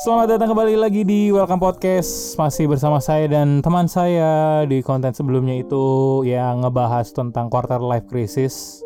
Selamat 0.00 0.32
datang 0.32 0.56
kembali 0.56 0.80
lagi 0.80 1.04
di 1.04 1.28
Welcome 1.28 1.60
Podcast. 1.60 2.32
Masih 2.40 2.64
bersama 2.64 3.04
saya 3.04 3.28
dan 3.28 3.60
teman 3.60 3.84
saya 3.84 4.64
Di 4.64 4.80
konten 4.80 5.12
sebelumnya 5.12 5.60
itu 5.60 5.84
Yang 6.24 6.64
ngebahas 6.64 7.06
tentang 7.12 7.52
quarter 7.52 7.76
life 7.84 8.08
crisis 8.08 8.80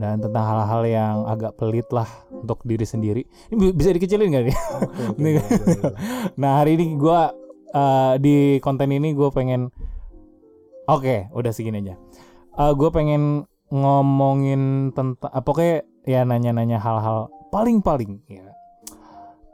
Dan 0.00 0.24
tentang 0.24 0.40
hal-hal 0.48 0.82
yang 0.88 1.16
agak 1.28 1.52
pelit 1.60 1.84
lah 1.92 2.08
Untuk 2.32 2.64
diri 2.64 2.88
sendiri. 2.88 3.22
Ini 3.52 3.76
bisa 3.76 3.92
dikecilin 3.92 4.32
gak 4.32 4.44
nih? 4.48 4.56
Ini 5.20 5.30
kan- 5.36 5.50
nah 6.40 6.64
hari 6.64 6.80
ini 6.80 6.96
gue 6.96 7.20
Di 8.24 8.36
konten 8.64 8.88
ini 8.88 9.12
gue 9.12 9.28
pengen 9.28 9.68
Oke 10.88 11.28
udah 11.36 11.52
segini 11.52 11.84
aja. 11.84 12.00
Gue 12.72 12.88
pengen 12.88 13.44
ngomongin 13.68 14.96
tentang 14.96 15.28
apa 15.28 15.44
Pokoknya 15.44 15.84
ya 16.08 16.24
nanya-nanya 16.24 16.80
hal-hal 16.80 17.28
paling-paling 17.52 18.24
ya 18.24 18.47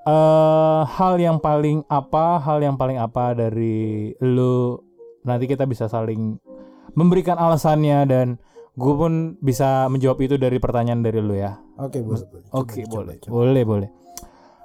eh 0.04 0.82
hal 0.84 1.14
yang 1.16 1.40
paling 1.40 1.80
apa, 1.88 2.36
hal 2.38 2.60
yang 2.60 2.76
paling 2.76 3.00
apa 3.00 3.32
dari 3.32 4.12
lu 4.20 4.76
nanti 5.24 5.48
kita 5.48 5.64
bisa 5.64 5.88
saling 5.88 6.36
memberikan 6.92 7.40
alasannya 7.40 7.98
dan 8.04 8.26
gue 8.74 8.94
pun 8.94 9.38
bisa 9.40 9.86
menjawab 9.88 10.18
itu 10.20 10.36
dari 10.36 10.60
pertanyaan 10.60 11.00
dari 11.00 11.24
lu 11.24 11.32
ya. 11.32 11.56
Oke 11.80 12.04
boleh 12.04 12.26
boleh. 12.28 12.46
Oke 12.52 12.84
Coba, 12.84 12.92
boleh, 13.00 13.14
coba, 13.16 13.22
coba. 13.24 13.32
boleh 13.32 13.62
boleh. 13.64 13.88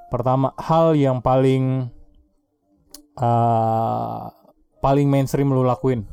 Pertama 0.09 0.47
hal 0.57 0.97
yang 0.97 1.21
paling 1.21 1.87
eh 3.15 4.23
paling 4.79 5.07
mainstream 5.07 5.51
lu 5.51 5.63
lakuin, 5.63 6.03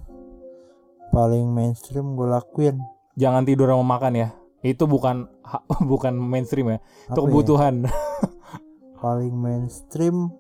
Paling 1.11 1.49
mainstream 1.49 2.15
gue 2.15 2.29
lakuin. 2.29 2.77
jangan 3.17 3.49
tidur 3.49 3.73
sama 3.73 3.97
makan 3.97 4.13
ya. 4.15 4.29
Itu 4.61 4.85
bukan 4.85 5.27
bukan 5.91 6.13
mainstream 6.15 6.69
ya, 6.69 6.79
itu 7.09 7.17
Apa 7.17 7.27
ya? 7.27 7.33
Paling 9.07 9.39
mainstream 9.39 10.35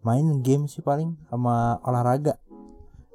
main 0.00 0.40
game 0.40 0.64
sih 0.64 0.80
paling 0.80 1.20
sama 1.28 1.76
olahraga. 1.84 2.40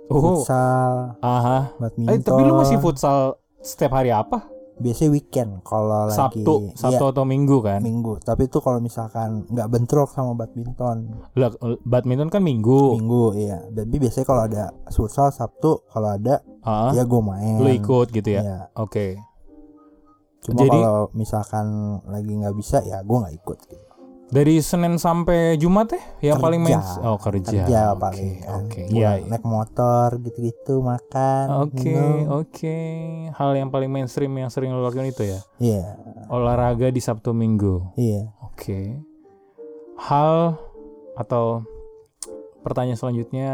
Oh, 0.06 0.22
Futsal, 0.38 1.18
aha. 1.18 1.74
badminton. 1.80 2.14
Eh, 2.14 2.22
tapi 2.22 2.42
lu 2.44 2.54
masih 2.54 2.78
futsal 2.78 3.42
setiap 3.58 3.98
hari 3.98 4.14
apa? 4.14 4.46
Biasanya 4.74 5.10
weekend 5.10 5.52
kalau 5.64 6.06
lagi 6.06 6.18
Sabtu, 6.18 6.76
Sabtu 6.76 7.02
Iya, 7.02 7.10
atau 7.10 7.24
Minggu 7.24 7.58
kan? 7.62 7.80
minggu. 7.80 8.20
Tapi 8.20 8.46
itu 8.46 8.58
kalau 8.58 8.78
misalkan 8.78 9.46
nggak 9.48 9.70
bentrok 9.70 10.10
sama 10.12 10.34
badminton. 10.36 11.18
Lah, 11.34 11.50
badminton 11.82 12.30
kan 12.30 12.42
Minggu. 12.42 12.94
Minggu 12.94 13.34
iya. 13.34 13.64
Tapi 13.66 13.96
biasanya 13.98 14.26
kalau 14.28 14.44
ada 14.44 14.64
futsal 14.90 15.30
Sabtu 15.30 15.82
kalau 15.88 16.14
ada 16.14 16.42
Ah, 16.62 16.94
ya 16.94 17.06
gue 17.06 17.22
main. 17.22 17.58
lu 17.58 17.70
ikut 17.70 18.08
gitu 18.12 18.30
ya? 18.30 18.42
Iya. 18.44 18.60
Oke. 18.76 19.18
Cuma 20.44 20.62
Jadi- 20.62 20.76
kalau 20.76 21.08
misalkan 21.14 21.66
lagi 22.04 22.34
nggak 22.34 22.54
bisa 22.54 22.84
ya 22.84 23.02
gue 23.02 23.18
nggak 23.18 23.36
ikut 23.40 23.58
gitu. 23.66 23.86
Dari 24.26 24.58
Senin 24.60 24.96
sampai 24.96 25.56
Jumat 25.56 25.92
ya 25.92 26.02
yang 26.26 26.38
Kerja. 26.38 26.46
paling 26.48 26.60
main 26.60 26.80
Oh, 27.02 27.18
kerja. 27.18 27.50
Kerja 27.60 27.82
Oke, 27.90 28.00
paling. 28.00 28.32
kan. 28.40 28.50
Oke. 28.62 28.82
Pulang 28.84 28.96
Iya. 28.96 29.12
Naik 29.28 29.44
motor 29.44 30.08
gitu-gitu 30.20 30.76
makan. 30.80 31.46
Oke, 31.62 31.92
minum. 31.92 32.42
oke. 32.42 32.78
Hal 33.32 33.50
yang 33.54 33.70
paling 33.70 33.88
mainstream 33.88 34.34
yang 34.34 34.48
sering 34.48 34.70
lu 34.70 34.82
lakukan 34.82 35.06
itu 35.06 35.24
ya. 35.24 35.40
Iya, 35.60 35.84
Olahraga 36.28 36.88
di 36.88 36.98
Sabtu 36.98 37.30
Minggu. 37.32 37.94
iya. 37.94 38.32
Oke. 38.44 38.98
Hal 40.00 40.58
atau 41.14 41.62
pertanyaan 42.60 42.96
selanjutnya 42.96 43.52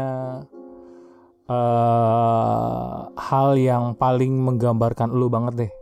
eh 1.44 2.96
hal 3.10 3.48
yang 3.54 3.92
paling 3.92 4.32
menggambarkan 4.32 5.10
lu 5.10 5.26
banget 5.26 5.54
deh. 5.58 5.72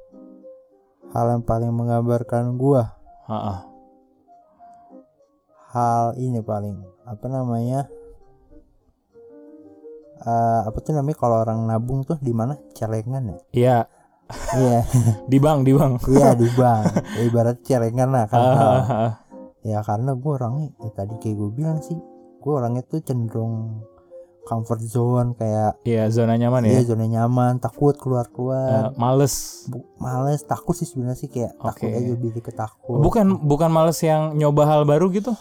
Hal 1.08 1.28
yang 1.30 1.42
paling 1.42 1.70
menggambarkan 1.70 2.56
gua, 2.56 2.96
Ah, 3.24 3.67
hal 5.68 6.16
ini 6.16 6.40
paling 6.40 6.76
apa 7.04 7.26
namanya? 7.26 7.86
Eh, 10.18 10.60
apa 10.66 10.78
tuh 10.78 10.92
namanya 10.92 11.16
kalau 11.16 11.36
orang 11.38 11.62
nabung 11.64 12.02
tuh 12.02 12.18
di 12.18 12.32
mana? 12.32 12.58
Celengan 12.72 13.22
ya? 13.24 13.38
Iya, 13.52 13.78
Iya, 14.52 14.80
di 15.30 15.38
bank, 15.38 15.64
di 15.64 15.72
bank. 15.72 16.04
iya 16.06 16.34
di 16.34 16.48
bank. 16.50 16.84
Ya, 17.16 17.22
ibarat 17.24 17.56
celengan 17.62 18.08
lah 18.10 18.24
kan. 18.26 18.40
Ah, 18.40 19.10
Ya 19.58 19.80
karena 19.80 20.12
gua 20.12 20.38
orangnya 20.38 20.70
ya, 20.78 20.90
tadi 20.94 21.16
kayak 21.16 21.34
gue 21.34 21.50
bilang 21.52 21.78
sih, 21.80 21.96
gua 22.38 22.60
orangnya 22.60 22.82
tuh 22.82 23.00
cenderung 23.00 23.82
comfort 24.42 24.80
zone 24.80 25.32
kayak 25.34 25.80
Iya, 25.82 26.08
zona 26.08 26.34
nyaman 26.34 26.64
ya. 26.64 26.76
dia 26.76 26.84
zona 26.86 27.04
nyaman, 27.04 27.56
takut 27.58 27.92
Eh, 27.92 27.98
keluar-keluar. 27.98 28.96
males. 28.96 29.64
Bu- 29.66 29.84
males 29.96 30.40
takut 30.42 30.72
sih 30.72 30.84
sebenarnya 30.84 31.16
sih 31.16 31.28
kayak 31.28 31.52
takut 31.54 31.84
Oke. 31.84 31.94
aja 31.94 32.10
lebih 32.10 32.40
ke 32.40 32.48
takut. 32.50 32.96
Bukan 32.98 33.44
bukan 33.44 33.68
males 33.68 33.96
yang 34.00 34.32
nyoba 34.34 34.64
hal 34.66 34.82
baru 34.82 35.08
gitu. 35.10 35.32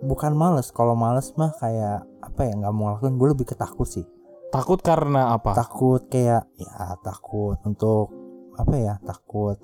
Bukan 0.00 0.32
males 0.32 0.70
kalau 0.70 0.94
males 0.94 1.34
mah 1.34 1.50
kayak 1.52 2.02
apa 2.20 2.40
ya 2.42 2.54
nggak 2.54 2.70
mau 2.70 2.92
ngelakuin 2.92 3.14
gue 3.14 3.28
lebih 3.30 3.46
ketakut 3.46 3.86
sih 3.86 4.06
Takut 4.48 4.80
karena 4.80 5.34
apa? 5.34 5.52
takut 5.52 6.06
kayak 6.06 6.48
ya 6.54 6.72
takut 6.98 7.60
untuk 7.62 8.08
apa 8.54 8.74
ya 8.74 8.94
takut 9.02 9.60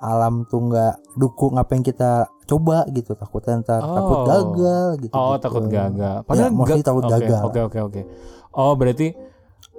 alam 0.00 0.42
tuh 0.44 0.60
nggak 0.64 0.94
dukung 1.14 1.54
apa 1.54 1.70
yang 1.70 1.84
kita 1.84 2.10
coba 2.46 2.88
gitu 2.88 3.12
takut 3.14 3.44
ntar 3.44 3.78
takut 3.78 4.16
Oh. 4.16 4.26
gagal 4.26 4.86
gitu 4.98 5.12
Oh, 5.12 5.36
gitu. 5.36 5.42
takut 5.44 5.64
gagal. 5.68 6.16
ya, 6.26 6.48
mostly 6.48 6.80
ga- 6.80 6.88
takut 6.88 7.04
Oke, 7.04 7.12
gagal 7.14 7.40
Oke, 7.44 7.60
oke, 7.60 7.78
oke. 7.84 8.00
Oh, 8.50 8.72
berarti 8.74 9.12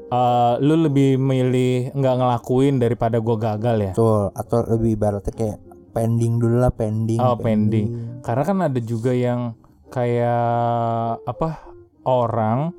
eh, 0.07 0.53
lu 0.61 0.75
lebih 0.79 1.17
milih 1.17 1.91
nggak 1.91 2.15
ngelakuin 2.15 2.77
daripada 2.77 3.17
gua 3.17 3.35
gagal 3.35 3.75
ya? 3.81 3.91
betul 3.91 4.29
atau 4.31 4.57
lebih 4.69 4.89
ibaratnya 4.93 5.33
kayak 5.33 5.57
pending 5.91 6.33
dulu 6.37 6.57
lah 6.57 6.69
pending 6.69 7.17
Oh, 7.17 7.35
pending. 7.35 8.19
Karena 8.21 8.43
kan 8.43 8.57
ada 8.61 8.79
juga 8.79 9.11
yang 9.11 9.53
kayak 9.87 10.41
apa 11.21 11.67
orang 12.03 12.71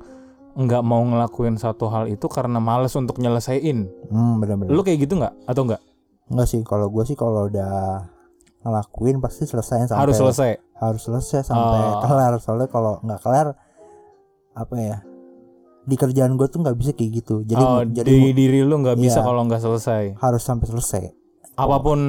nggak 0.53 0.81
mau 0.81 1.01
ngelakuin 1.01 1.55
satu 1.55 1.87
hal 1.87 2.05
itu 2.05 2.25
karena 2.25 2.57
males 2.57 2.93
untuk 2.93 3.17
nyelesain. 3.17 3.89
hmm 4.05 4.33
bener-bener 4.37 4.69
Lu 4.69 4.81
kayak 4.81 5.01
gitu 5.01 5.15
nggak? 5.15 5.33
Atau 5.45 5.65
nggak? 5.65 5.81
Enggak 6.25 6.47
sih 6.47 6.61
kalau 6.61 6.87
gue 6.87 7.03
sih 7.03 7.13
kalau 7.13 7.47
udah 7.47 8.05
ngelakuin 8.61 9.19
pasti 9.19 9.43
selesai 9.43 9.87
sampai 9.87 9.99
Harus 9.99 10.15
selesai. 10.17 10.51
harus 10.73 11.01
selesai 11.01 11.43
sampai 11.43 11.79
Oh. 11.79 11.99
kelar 12.01 12.33
soalnya 12.37 12.67
kalau 12.67 12.99
nggak 12.99 13.19
kelar 13.19 13.55
apa 14.53 14.75
ya 14.75 14.97
di 15.81 15.95
kerjaan 15.95 16.33
gue 16.33 16.45
tuh 16.45 16.59
nggak 16.59 16.75
bisa 16.75 16.91
kayak 16.91 17.11
gitu 17.17 17.41
jadi 17.41 17.59
oh, 17.59 17.83
jadi 17.83 18.07
di 18.07 18.31
diri 18.31 18.59
lu 18.61 18.77
nggak 18.77 18.95
bisa 18.97 19.19
Iya. 19.19 19.25
kalau 19.25 19.41
nggak 19.43 19.59
selesai. 19.59 20.03
harus 20.15 20.39
sampai 20.39 20.63
selesai 20.65 21.03
Apa 21.53 21.77
pun 21.77 21.99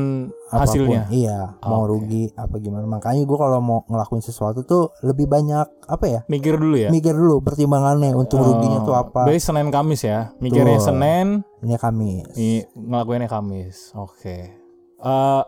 Apa 0.47 0.56
pun, 0.56 0.60
hasilnya. 0.65 1.05
iya 1.09 1.53
mau 1.60 1.84
Oke. 1.84 1.91
rugi 1.93 2.22
apa 2.32 2.56
gimana 2.56 2.84
makanya 2.84 3.22
gue 3.22 3.37
kalau 3.37 3.59
mau 3.59 3.84
ngelakuin 3.84 4.21
sesuatu 4.21 4.62
tuh 4.62 4.88
lebih 5.00 5.27
banyak 5.27 5.69
apa 5.84 6.05
ya 6.06 6.21
Mikir 6.27 6.56
dulu 6.56 6.75
ya. 6.75 6.88
mikir 6.88 7.12
dulu 7.12 7.38
pertimbangannya 7.41 8.12
untung 8.12 8.41
ruginya 8.41 8.81
tuh 8.81 8.94
apa 8.94 9.25
Berarti 9.25 9.43
Senin 9.43 9.69
Kamis 9.69 10.00
ya. 10.03 10.32
Mikirnya 10.38 10.77
Betul. 10.77 10.87
Senin, 10.87 11.27
ini 11.60 11.77
Kamis 11.77 12.25
i- 12.34 12.65
ngelakuinnya 12.72 13.27
Kamis. 13.27 13.93
Oke. 13.94 14.56
Eh, 14.97 15.43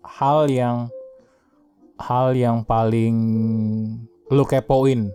hal 0.00 0.38
yang 0.48 0.88
hal 1.98 2.32
yang 2.32 2.64
paling 2.64 3.16
lu 4.26 4.44
kepoin. 4.44 5.12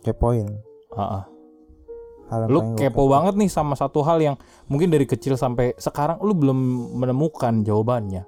kepoin 0.00 0.46
Heeh. 0.92 1.22
Hal 2.32 2.46
yang 2.46 2.50
Lu 2.50 2.60
kepo 2.76 3.08
banget 3.10 3.34
nih 3.36 3.50
sama 3.52 3.76
satu 3.76 4.00
hal 4.04 4.20
yang 4.20 4.36
mungkin 4.68 4.88
dari 4.88 5.04
kecil 5.04 5.36
sampai 5.36 5.76
sekarang 5.76 6.20
lu 6.24 6.32
belum 6.32 6.58
menemukan 6.96 7.64
jawabannya. 7.64 8.24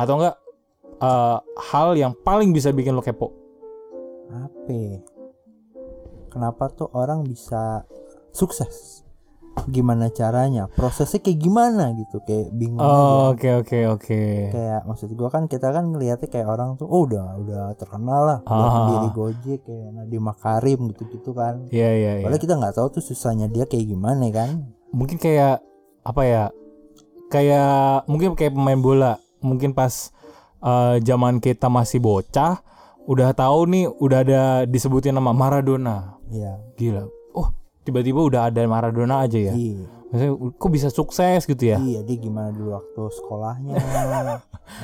Atau 0.00 0.18
enggak 0.18 0.36
eh, 0.98 1.38
hal 1.72 1.88
yang 1.94 2.12
paling 2.26 2.50
bisa 2.50 2.74
bikin 2.74 2.96
lu 2.96 3.04
kepo? 3.04 3.42
apa 4.32 4.72
ya? 4.72 5.00
kenapa 6.32 6.72
tuh 6.72 6.88
orang 6.96 7.28
bisa 7.28 7.84
sukses 8.32 9.01
gimana 9.64 10.08
caranya 10.08 10.66
prosesnya 10.68 11.20
kayak 11.20 11.38
gimana 11.38 11.92
gitu 11.94 12.18
kayak 12.24 12.50
bingung 12.50 12.80
Oh, 12.80 13.30
oke 13.30 13.46
oke 13.62 13.78
oke. 13.92 14.20
kayak 14.50 14.82
maksud 14.84 15.12
gua 15.12 15.28
kan 15.28 15.44
kita 15.44 15.70
kan 15.70 15.92
ngelihatnya 15.92 16.26
kayak 16.26 16.48
orang 16.48 16.74
tuh 16.74 16.84
oh 16.84 17.04
udah 17.04 17.36
udah 17.38 17.62
terkenal 17.76 18.20
lah 18.24 18.38
udah 18.42 18.58
Ah. 18.64 18.72
pendiri 18.74 19.08
Gojek 19.12 19.60
kayak 19.62 19.88
Nadiem 19.92 20.24
Makarim 20.24 20.80
gitu-gitu 20.90 21.30
kan. 21.32 21.68
Iya 21.68 21.90
iya 21.92 22.12
iya. 22.18 22.24
padahal 22.24 22.40
kita 22.40 22.54
nggak 22.56 22.74
tahu 22.74 22.86
tuh 22.90 23.02
susahnya 23.04 23.46
dia 23.46 23.64
kayak 23.64 23.86
gimana 23.86 24.24
kan. 24.28 24.66
Mungkin 24.90 25.16
kayak 25.16 25.60
apa 26.02 26.22
ya 26.24 26.44
kayak 27.28 28.04
mungkin 28.06 28.34
kayak 28.34 28.52
pemain 28.52 28.78
bola. 28.78 29.12
Mungkin 29.40 29.72
pas 29.72 30.10
eh, 30.58 30.96
zaman 31.00 31.38
kita 31.38 31.66
masih 31.66 31.98
bocah 31.98 32.62
udah 33.02 33.34
tahu 33.34 33.66
nih 33.66 33.84
udah 33.90 34.18
ada 34.22 34.42
disebutin 34.64 35.12
nama 35.12 35.30
Maradona. 35.30 36.18
Iya. 36.30 36.56
Gila. 36.74 37.04
oh 37.04 37.10
tiba-tiba 37.82 38.20
udah 38.22 38.40
ada 38.50 38.60
Maradona 38.66 39.26
aja 39.26 39.38
ya 39.38 39.54
iya 39.54 39.86
Maksudnya, 40.12 40.32
kok 40.60 40.70
bisa 40.70 40.88
sukses 40.92 41.40
gitu 41.48 41.62
ya 41.64 41.78
iya 41.80 42.00
dia 42.04 42.16
gimana 42.20 42.52
dulu 42.52 42.76
waktu 42.76 43.00
sekolahnya 43.16 43.74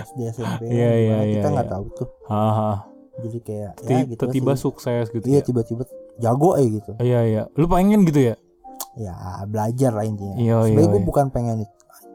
SD 0.09 0.19
SMP 0.33 0.61
Iya, 0.73 0.73
iya, 0.73 1.17
gimana, 1.21 1.25
kita 1.29 1.39
iya, 1.39 1.55
nggak 1.55 1.67
iya. 1.69 1.75
tahu 1.75 1.85
tuh 1.95 2.09
Haha. 2.27 2.73
jadi 3.19 3.39
kayak 3.45 3.71
ya 3.85 3.99
gitu 4.09 4.21
tiba-tiba 4.25 4.53
sukses 4.57 5.05
gitu 5.13 5.27
iya 5.29 5.41
ya 5.41 5.47
tiba-tiba 5.47 5.83
jago 6.19 6.51
eh 6.57 6.67
gitu 6.67 6.91
iya 6.99 7.21
iya 7.27 7.43
lu 7.55 7.67
pengen 7.69 8.03
gitu 8.09 8.33
ya 8.33 8.35
ya 8.99 9.15
belajar 9.47 9.95
lah 9.95 10.05
intinya 10.07 10.35
Iya, 10.35 10.55
sebenarnya 10.67 10.83
iya, 10.83 10.93
gue 10.95 11.01
iya. 11.03 11.07
bukan 11.07 11.27
pengen 11.31 11.57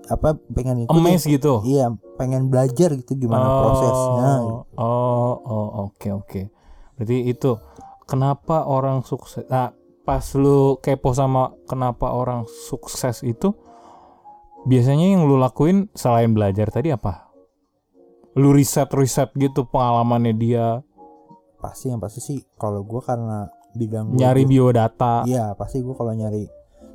apa 0.03 0.35
pengen 0.51 0.83
ngikutin 0.83 0.99
Emes 0.99 1.23
gitu. 1.23 1.63
iya 1.63 1.87
pengen 2.19 2.51
belajar 2.51 2.91
gitu 2.91 3.15
gimana 3.15 3.47
prosesnya 3.63 4.31
gitu. 4.43 4.59
Oh, 4.75 5.33
oh, 5.47 5.67
oke 5.87 6.09
oke. 6.11 6.41
Berarti 6.99 7.17
itu 7.23 7.55
kenapa 8.03 8.67
orang 8.67 9.07
sukses. 9.07 9.47
Nah, 9.47 9.71
pas 10.03 10.23
lu 10.35 10.75
kepo 10.77 11.11
sama 11.11 11.55
kenapa 11.63 12.11
orang 12.11 12.43
sukses 12.45 13.21
itu 13.21 13.55
biasanya 14.63 15.11
yang 15.11 15.23
lu 15.23 15.35
lakuin 15.35 15.87
selain 15.91 16.31
belajar 16.31 16.67
tadi 16.67 16.89
apa? 16.89 17.31
Lu 18.33 18.49
riset-riset 18.49 19.31
gitu 19.33 19.63
pengalamannya 19.65 20.33
dia, 20.33 20.81
pasti 21.57 21.87
yang 21.87 21.99
pasti 21.99 22.19
sih 22.19 22.39
kalau 22.53 22.81
gue 22.81 22.99
karena 22.99 23.47
bidang 23.71 24.11
gua 24.11 24.19
nyari 24.19 24.43
tuh- 24.43 24.49
biodata. 24.49 25.13
iya 25.23 25.53
pasti 25.53 25.79
gue 25.79 25.93
kalau 25.93 26.11
nyari 26.11 26.45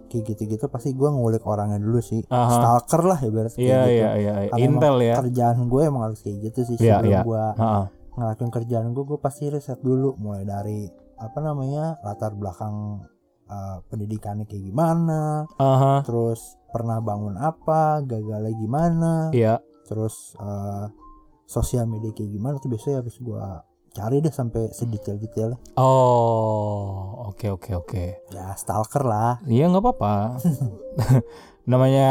kayak 0.07 0.25
gitu-gitu 0.27 0.67
pasti 0.67 0.93
gue 0.93 1.05
ngulik 1.05 1.43
orangnya 1.43 1.77
dulu 1.77 1.99
sih 1.99 2.25
Aha. 2.27 2.49
stalker 2.51 3.03
lah 3.03 3.19
ya 3.19 3.29
berarti 3.29 3.59
iya 3.59 3.81
iya, 3.85 4.09
iya. 4.15 4.33
Karena 4.43 4.57
emang 4.57 4.61
Intel 4.79 4.97
ya. 4.99 5.15
kerjaan 5.17 5.59
gue 5.65 5.83
emang 5.83 6.03
harus 6.03 6.19
kayak 6.19 6.39
gitu 6.45 6.61
sih 6.65 6.77
Iya, 6.79 6.97
sebelum 6.97 7.11
iya. 7.11 7.21
gue 7.23 7.45
Heeh. 7.55 7.85
ngelakuin 8.15 8.51
kerjaan 8.51 8.87
gue 8.91 9.05
gue 9.05 9.19
pasti 9.19 9.45
riset 9.47 9.79
dulu 9.79 10.17
mulai 10.17 10.43
dari 10.43 10.89
apa 11.19 11.39
namanya 11.39 11.99
latar 12.01 12.33
belakang 12.33 13.03
uh, 13.45 13.77
pendidikannya 13.87 14.45
kayak 14.45 14.65
gimana 14.65 15.45
Aha. 15.57 16.03
terus 16.03 16.41
pernah 16.69 16.99
bangun 16.99 17.35
apa 17.35 18.01
gagalnya 18.03 18.53
gimana 18.55 19.13
Iya. 19.31 19.59
terus 19.85 20.33
uh, 20.37 20.87
sosial 21.45 21.85
media 21.85 22.11
kayak 22.11 22.31
gimana 22.31 22.57
tuh 22.57 22.69
biasanya 22.69 23.01
harus 23.01 23.17
gue 23.17 23.45
cari 23.91 24.21
deh 24.21 24.31
sampai 24.31 24.69
sedetail-detailnya 24.69 25.59
Oh, 25.75 27.27
oke 27.27 27.51
oke 27.51 27.71
oke. 27.75 28.05
ya 28.29 28.53
stalker 28.55 29.03
lah 29.03 29.41
Iya 29.43 29.67
nggak 29.67 29.83
apa-apa. 29.83 30.15
Namanya 31.67 32.09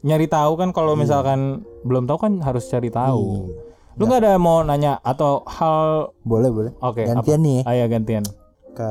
nyari 0.00 0.26
tahu 0.26 0.56
kan 0.56 0.70
kalau 0.70 0.94
Iya. 0.94 1.00
misalkan 1.02 1.40
belum 1.82 2.04
tahu 2.04 2.18
kan 2.18 2.32
harus 2.40 2.64
cari 2.66 2.88
tahu. 2.88 3.24
Iya. 3.48 3.66
Lu 3.98 4.06
nggak 4.06 4.20
ada 4.20 4.32
mau 4.36 4.62
nanya 4.62 4.96
atau 4.98 5.42
hal 5.44 6.10
boleh 6.22 6.48
boleh 6.48 6.72
oke 6.78 6.98
apa? 7.00 7.10
gantian 7.12 7.40
nih 7.40 7.60
Ah, 7.62 7.74
ya 7.74 7.86
gantian. 7.86 8.22
ke 8.70 8.90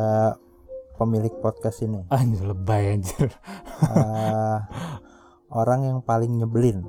pemilik 0.95 1.31
podcast 1.37 1.79
ini 1.81 2.03
Anjir 2.09 2.43
lebay 2.43 2.91
anjir. 2.93 3.31
Eh, 3.79 4.57
orang 5.49 5.79
yang 5.81 5.99
paling 6.01 6.35
nyebelin 6.35 6.83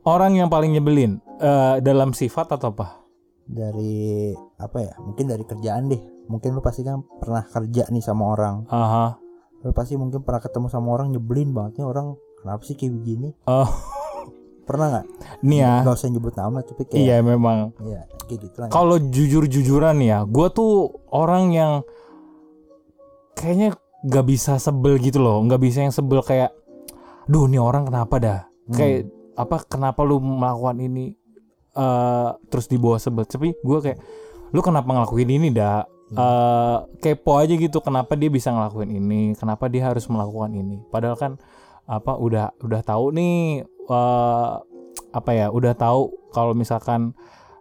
Orang 0.00 0.32
yang 0.32 0.48
paling 0.48 0.72
nyebelin 0.72 1.20
eh, 1.36 1.76
dalam 1.80 2.10
sifat 2.10 2.48
atau 2.50 2.72
apa? 2.72 3.04
dari 3.44 4.28
apa 4.56 4.78
ya 4.78 4.92
mungkin 4.98 5.24
dari 5.24 5.40
kerjaan 5.42 5.88
deh 5.88 5.96
mungkin 6.26 6.52
lu 6.52 6.60
pasti 6.60 6.84
kan 6.84 7.00
pernah 7.16 7.40
kerja 7.42 7.88
nih 7.88 8.00
sama 8.00 8.28
orang 8.28 8.68
Aha. 8.68 9.16
lu 9.58 9.72
pasti 9.72 9.96
mungkin 9.96 10.20
pernah 10.20 10.36
ketemu 10.38 10.68
sama 10.68 10.92
orang 10.92 11.08
nyebelin 11.08 11.52
banget 11.52 11.80
nih 11.80 11.86
orang 11.86 12.12
kenapa 12.36 12.60
sih 12.62 12.76
kayak 12.76 12.92
begini 12.94 13.32
Oh, 13.44 13.64
pernah 14.68 14.86
nggak 14.92 15.06
nih 15.40 15.58
ya. 15.64 15.72
nggak 15.80 15.96
usah 15.96 16.08
nyebut 16.12 16.34
nama 16.36 16.58
tapi 16.60 16.82
kayak 16.84 17.00
Iya 17.00 17.16
memang. 17.24 17.72
ya 17.80 18.04
kayak 18.28 18.40
gitu 18.44 18.56
lah 18.60 18.68
Kalau 18.68 18.96
jujur-jujuran 19.00 19.96
ya, 20.04 20.22
gue 20.28 20.46
tuh 20.52 20.92
orang 21.08 21.50
yang 21.50 21.72
kayaknya 23.32 23.72
nggak 24.04 24.26
bisa 24.28 24.60
sebel 24.60 25.00
gitu 25.00 25.18
loh, 25.18 25.40
nggak 25.42 25.58
bisa 25.58 25.82
yang 25.82 25.94
sebel 25.94 26.20
kayak, 26.20 26.52
duh 27.26 27.48
nih 27.48 27.58
orang 27.58 27.88
kenapa 27.88 28.14
dah? 28.20 28.40
Hmm. 28.68 28.76
Kayak 28.76 29.00
apa? 29.34 29.56
Kenapa 29.64 30.04
lu 30.04 30.20
melakukan 30.20 30.78
ini? 30.78 31.16
eh 31.78 32.30
terus 32.50 32.66
dibawa 32.66 32.98
sebel. 32.98 33.22
Tapi 33.22 33.54
gue 33.54 33.78
kayak, 33.78 33.98
lu 34.50 34.58
kenapa 34.60 34.90
ngelakuin 34.90 35.30
ini 35.30 35.48
dah? 35.54 35.86
Eh 36.10 36.76
kepo 36.98 37.38
aja 37.38 37.54
gitu. 37.54 37.78
Kenapa 37.78 38.18
dia 38.18 38.26
bisa 38.26 38.50
ngelakuin 38.50 38.90
ini? 38.98 39.38
Kenapa 39.38 39.70
dia 39.70 39.86
harus 39.86 40.02
melakukan 40.10 40.50
ini? 40.58 40.82
Padahal 40.90 41.14
kan 41.14 41.32
apa? 41.86 42.18
Udah 42.18 42.50
udah 42.60 42.82
tahu 42.82 43.14
nih. 43.14 43.62
Eh 43.88 44.50
apa 45.10 45.30
ya? 45.32 45.48
Udah 45.48 45.72
tahu 45.72 46.12
kalau 46.30 46.52
misalkan 46.52 47.16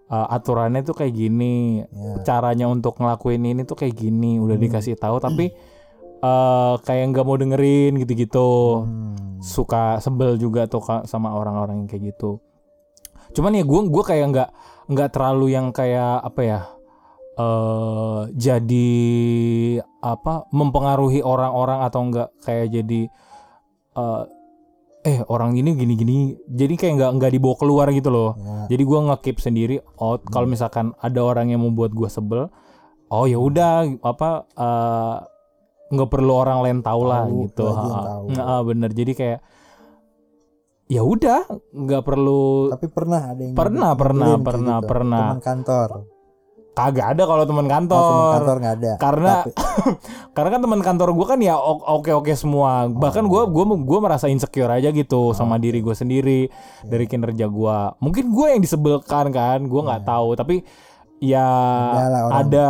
eh, 0.07 0.27
aturannya 0.31 0.83
tuh 0.83 0.95
kayak 0.95 1.11
gini 1.11 1.83
ya. 1.83 2.23
caranya 2.23 2.67
untuk 2.67 2.95
ngelakuin 2.95 3.43
ini 3.43 3.61
tuh 3.63 3.75
kayak 3.75 3.91
gini 3.91 4.39
udah 4.39 4.55
Hmm. 4.55 4.63
dikasih 4.63 4.95
tahu 4.95 5.19
tapi 5.19 5.51
eh 6.23 6.73
kayak 6.81 7.05
nggak 7.11 7.25
mau 7.27 7.35
dengerin 7.35 7.99
gitu-gitu 7.99 8.49
Hmm. 8.87 9.43
suka 9.43 9.99
sebel 9.99 10.39
juga 10.39 10.63
tuh 10.65 10.79
sama 11.03 11.35
orang-orang 11.35 11.83
yang 11.83 11.89
kayak 11.89 12.15
gitu 12.15 12.39
cuman 13.35 13.53
ya 13.53 13.67
gue 13.67 13.81
gue 13.85 14.03
kayak 14.07 14.25
nggak 14.31 14.49
nggak 14.87 15.09
terlalu 15.11 15.53
yang 15.53 15.69
kayak 15.69 16.23
apa 16.23 16.41
ya 16.41 16.61
eh 17.37 18.21
jadi 18.33 18.89
apa 20.01 20.47
mempengaruhi 20.49 21.21
orang-orang 21.21 21.83
atau 21.83 22.01
enggak 22.01 22.29
kayak 22.41 22.71
jadi 22.71 23.01
eh 23.93 24.23
eh 25.07 25.23
orang 25.25 25.55
ini 25.55 25.71
gini-gini 25.71 26.17
jadi 26.45 26.75
kayak 26.75 26.93
nggak 26.99 27.11
nggak 27.15 27.31
dibawa 27.31 27.55
keluar 27.55 27.87
gitu 27.89 28.11
loh 28.11 28.35
Ya. 28.35 28.75
jadi 28.75 28.83
gua 28.83 28.99
nge-keep 29.07 29.37
sendiri 29.39 29.75
out 29.97 30.27
kalau 30.27 30.43
misalkan 30.45 30.91
ada 30.99 31.23
orang 31.23 31.47
yang 31.47 31.63
membuat 31.63 31.95
gua 31.95 32.11
sebel 32.11 32.51
oh 33.07 33.23
ya 33.23 33.39
udah 33.39 33.87
apa 34.03 34.29
eh, 34.51 35.15
nggak 35.87 36.09
perlu 36.11 36.33
orang 36.35 36.59
lain 36.59 36.79
tahu 36.83 37.01
lah 37.07 37.23
gitu 37.23 37.63
tahu. 37.63 38.25
ha. 38.35 38.59
Ah, 38.59 38.61
bener 38.61 38.91
jadi 38.91 39.11
kayak 39.15 39.39
ya 40.87 41.03
udah 41.03 41.47
nggak 41.71 42.03
perlu 42.03 42.71
tapi 42.71 42.87
pernah 42.87 43.31
ada 43.31 43.41
yang 43.43 43.55
Pernah, 43.55 43.91
pernah, 43.95 44.35
pernah, 44.39 44.77
gitu. 44.79 44.87
pernah. 44.87 45.23
teman 45.31 45.43
kantor 45.43 45.89
kagak 46.77 47.17
ada 47.17 47.25
kalau 47.25 47.41
teman 47.41 47.65
Oh, 47.65 47.71
teman 47.73 47.89
kantor 47.89 48.29
kantor 48.37 48.55
nggak 48.57 48.75
ada. 48.77 48.91
Karena 49.01 49.31
Tapi- 49.41 49.53
karena 50.37 50.49
kan 50.53 50.61
teman 50.61 50.81
kantor 50.85 51.09
gua 51.11 51.25
kan 51.27 51.39
ya 51.41 51.57
oke 51.57 52.11
oke 52.13 52.31
semua. 52.31 52.85
Bahkan 52.85 53.25
gua 53.25 53.49
gua 53.49 53.65
gua 53.73 53.99
merasa 53.99 54.29
insecure 54.29 54.69
aja 54.69 54.93
gitu 54.93 55.33
sama 55.33 55.57
diri 55.57 55.81
gue 55.81 55.91
sendiri 55.91 56.53
dari 56.83 57.05
kinerja 57.05 57.49
gua. 57.49 57.97
Mungkin 57.97 58.29
gue 58.29 58.47
yang 58.53 58.61
disebelkan 58.61 59.33
kan 59.33 59.65
gua 59.65 59.81
nggak 59.83 60.05
tahu. 60.05 60.37
Tapi 60.37 60.61
ya 61.17 61.49
ada 61.97 62.07
lah 62.07 62.21
orang 62.23 62.37
ada 62.45 62.67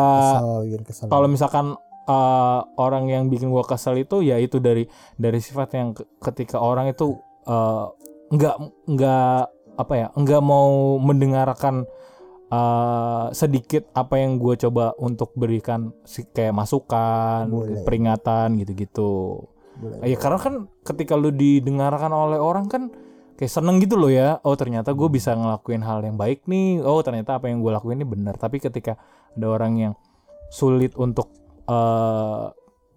kalau 1.05 1.27
misalkan 1.27 1.75
uh, 2.07 2.59
orang 2.79 3.11
yang 3.11 3.27
bikin 3.27 3.51
gua 3.51 3.67
kesel 3.67 3.99
itu 3.99 4.23
ya 4.23 4.39
itu 4.39 4.57
dari 4.57 4.87
dari 5.13 5.37
sifat 5.37 5.69
yang 5.75 5.91
ke- 5.91 6.07
ketika 6.23 6.57
orang 6.57 6.87
itu 6.87 7.11
uh, 7.43 7.91
nggak 8.27 8.55
nggak 8.87 9.39
apa 9.77 9.93
ya 9.93 10.07
nggak 10.15 10.41
mau 10.41 10.95
mendengarkan 10.97 11.83
uh, 12.49 13.27
sedikit 13.31 13.87
apa 13.91 14.19
yang 14.19 14.37
gue 14.37 14.55
coba 14.57 14.95
untuk 14.97 15.33
berikan 15.33 15.91
si- 16.03 16.27
kayak 16.27 16.55
masukan 16.55 17.47
Boleh. 17.47 17.83
peringatan 17.83 18.59
gitu-gitu. 18.59 19.43
Boleh. 19.77 20.09
ya 20.09 20.17
karena 20.17 20.41
kan 20.41 20.53
ketika 20.81 21.13
lu 21.13 21.29
didengarkan 21.29 22.09
oleh 22.09 22.41
orang 22.41 22.65
kan 22.65 22.89
kayak 23.37 23.53
seneng 23.53 23.77
gitu 23.77 23.93
loh 23.93 24.09
ya. 24.09 24.41
Oh 24.41 24.57
ternyata 24.57 24.97
gue 24.97 25.05
bisa 25.07 25.37
ngelakuin 25.37 25.85
hal 25.85 26.01
yang 26.01 26.17
baik 26.17 26.49
nih. 26.49 26.81
Oh 26.81 26.99
ternyata 27.05 27.37
apa 27.37 27.47
yang 27.47 27.61
gue 27.61 27.69
lakuin 27.69 28.01
ini 28.01 28.07
benar. 28.09 28.35
Tapi 28.35 28.57
ketika 28.57 28.97
ada 29.37 29.47
orang 29.47 29.73
yang 29.77 29.93
sulit 30.49 30.97
untuk 30.97 31.29
eh 31.67 32.43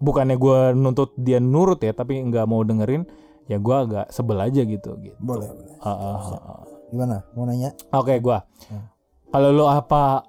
bukannya 0.01 0.41
gue 0.41 0.59
nuntut 0.73 1.13
dia 1.13 1.37
nurut 1.37 1.77
ya 1.77 1.93
tapi 1.93 2.17
nggak 2.17 2.49
mau 2.49 2.65
dengerin 2.65 3.05
ya 3.45 3.61
gue 3.61 3.75
agak 3.77 4.09
sebel 4.09 4.41
aja 4.41 4.65
gitu 4.65 4.97
gitu. 4.97 5.17
Boleh 5.21 5.45
boleh. 5.45 5.75
Ah, 5.85 5.93
ah, 5.93 6.17
ah, 6.17 6.41
ah. 6.41 6.61
gimana? 6.89 7.21
Mau 7.37 7.45
nanya? 7.45 7.69
Oke 7.93 8.17
gue 8.17 8.37
Hmm. 8.71 8.89
Kalau 9.31 9.49
lu 9.55 9.63
apa 9.63 10.27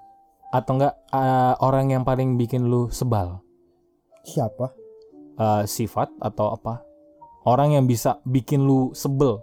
atau 0.54 0.78
enggak 0.78 0.94
eh, 1.10 1.54
orang 1.58 1.90
yang 1.90 2.02
paling 2.06 2.38
bikin 2.38 2.70
lu 2.70 2.86
sebal? 2.94 3.42
Siapa? 4.22 4.70
Eh, 5.34 5.62
sifat 5.66 6.14
atau 6.22 6.54
apa? 6.54 6.86
Orang 7.42 7.74
yang 7.74 7.90
bisa 7.90 8.22
bikin 8.22 8.62
lu 8.62 8.94
sebel. 8.94 9.42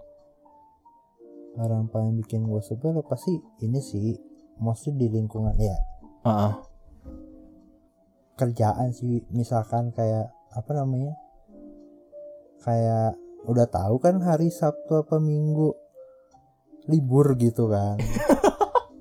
Orang 1.60 1.92
paling 1.92 2.16
bikin 2.24 2.48
gue 2.48 2.64
sebel 2.64 3.04
pasti 3.04 3.36
ini 3.60 3.84
sih 3.84 4.16
mostly 4.64 4.96
di 4.96 5.12
lingkungan 5.12 5.56
ya. 5.60 5.76
Heeh. 6.24 6.54
kerjaan 8.40 8.96
sih 8.96 9.20
misalkan 9.36 9.92
kayak 9.92 10.32
apa 10.56 10.72
namanya? 10.72 11.12
Kayak 12.64 13.20
udah 13.44 13.68
tahu 13.68 14.00
kan 14.00 14.24
hari 14.24 14.48
Sabtu 14.48 15.04
apa 15.04 15.20
Minggu? 15.20 15.76
Libur 16.88 17.36
gitu 17.36 17.68
kan 17.68 18.00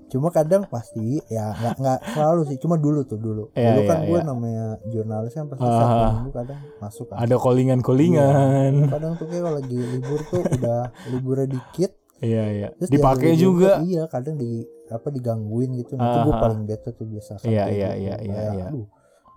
cuma 0.08 0.28
kadang 0.28 0.64
pasti 0.66 1.20
ya 1.28 1.52
nggak 1.52 1.74
nggak 1.78 1.98
selalu 2.12 2.40
sih. 2.48 2.56
Cuma 2.56 2.74
dulu 2.76 3.04
tuh 3.04 3.16
dulu. 3.16 3.52
Iya, 3.52 3.76
dulu 3.76 3.80
kan 3.84 3.98
iya, 4.00 4.08
gue 4.08 4.18
iya. 4.18 4.24
namanya 4.24 4.66
jurnalis 4.88 5.32
kan 5.32 5.44
pasti 5.46 5.64
Sabtu 5.64 5.84
Ah. 6.00 6.10
Minggu 6.16 6.30
kadang 6.32 6.60
masuk 6.80 7.06
kan. 7.08 7.16
Ada 7.20 7.36
callingan-callingan 7.36 8.72
kadang 8.88 9.12
tuh 9.16 9.26
kayak 9.28 9.42
kalau 9.44 9.56
lagi 9.60 9.78
libur 9.78 10.20
tuh 10.26 10.42
udah 10.44 10.80
liburnya 11.12 11.46
dikit. 11.48 11.90
Iya 12.18 12.44
iya. 12.50 12.68
Terus 12.74 12.90
dipakai 12.90 13.32
juga. 13.38 13.78
iya 13.84 14.04
kadang 14.10 14.34
di 14.34 14.66
apa 14.88 15.08
digangguin 15.12 15.70
gitu. 15.78 15.94
Nah, 15.94 16.04
itu 16.08 16.18
gue 16.26 16.34
paling 16.34 16.60
bete 16.64 16.90
tuh 16.96 17.06
biasa 17.06 17.44
Iya, 17.44 17.64
iya, 17.68 17.88
gitu. 17.92 18.02
iya, 18.02 18.14
iya, 18.24 18.34
Kayak, 18.34 18.52
iya. 18.56 18.66
aduh, 18.72 18.86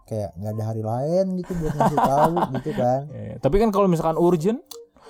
kayak 0.07 0.29
nggak 0.39 0.51
ada 0.55 0.63
hari 0.63 0.81
lain 0.83 1.25
gitu 1.43 1.51
buat 1.59 1.73
ngasih 1.75 1.99
tahu 1.99 2.33
gitu 2.55 2.69
kan. 2.73 3.01
Iya, 3.11 3.35
tapi 3.43 3.55
kan 3.59 3.69
kalau 3.69 3.87
misalkan 3.91 4.17
urgent 4.17 4.59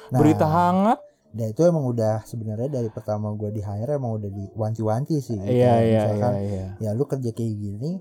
nah, 0.09 0.17
berita 0.19 0.45
hangat 0.49 0.99
nah 1.31 1.45
itu 1.45 1.61
emang 1.61 1.85
udah 1.85 2.23
sebenarnya 2.23 2.67
dari 2.69 2.89
pertama 2.89 3.31
gue 3.31 3.49
di 3.49 3.59
hire 3.59 3.93
emang 3.93 4.19
udah 4.19 4.27
diwanti-wanti 4.27 5.15
sih 5.17 5.37
iya 5.37 5.45
Kayak 5.45 5.53
iya 5.53 5.73
iya 5.79 6.01
misalkan, 6.05 6.33
iya 6.41 6.65
ya 6.77 6.89
lu 6.91 7.03
kerja 7.05 7.29
kayak 7.29 7.53
gini 7.55 7.91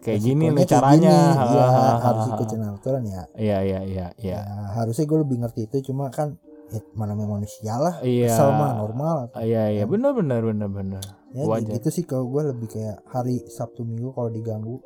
kayak 0.00 0.20
gini 0.20 0.44
nih 0.46 0.56
kayak 0.58 0.70
caranya 0.70 1.16
gini. 1.16 1.44
Iya, 1.46 1.64
Ha, 1.64 1.70
ha, 1.70 1.82
ha, 1.84 1.96
harus 2.02 2.22
ha, 2.22 2.30
ikutin 2.34 2.60
aturan 2.62 3.02
ya 3.04 3.22
iya 3.34 3.58
iya 3.60 3.80
iya 3.82 4.06
iya 4.16 4.34
Ya, 4.34 4.40
harusnya 4.74 5.04
gue 5.04 5.18
lebih 5.20 5.36
ngerti 5.38 5.60
itu 5.64 5.76
cuma 5.86 6.08
kan 6.08 6.36
ya 6.66 6.80
mana 6.92 7.12
memang 7.12 7.38
manusia 7.38 7.76
lah 7.76 8.00
Iya. 8.00 8.32
kesel 8.32 8.48
mah 8.50 8.70
normal 8.74 9.16
Ah, 9.30 9.40
Iya 9.40 9.68
iya 9.70 9.84
benar 9.84 10.12
benar 10.12 10.40
benar 10.40 10.68
benar. 10.68 11.04
ya 11.30 11.44
Wajar. 11.44 11.68
gitu 11.74 11.88
sih 11.90 12.04
kalau 12.04 12.24
gue 12.26 12.48
lebih 12.48 12.68
kayak 12.70 13.04
hari 13.06 13.44
Sabtu 13.46 13.82
Minggu 13.82 14.08
kalau 14.10 14.28
diganggu 14.28 14.80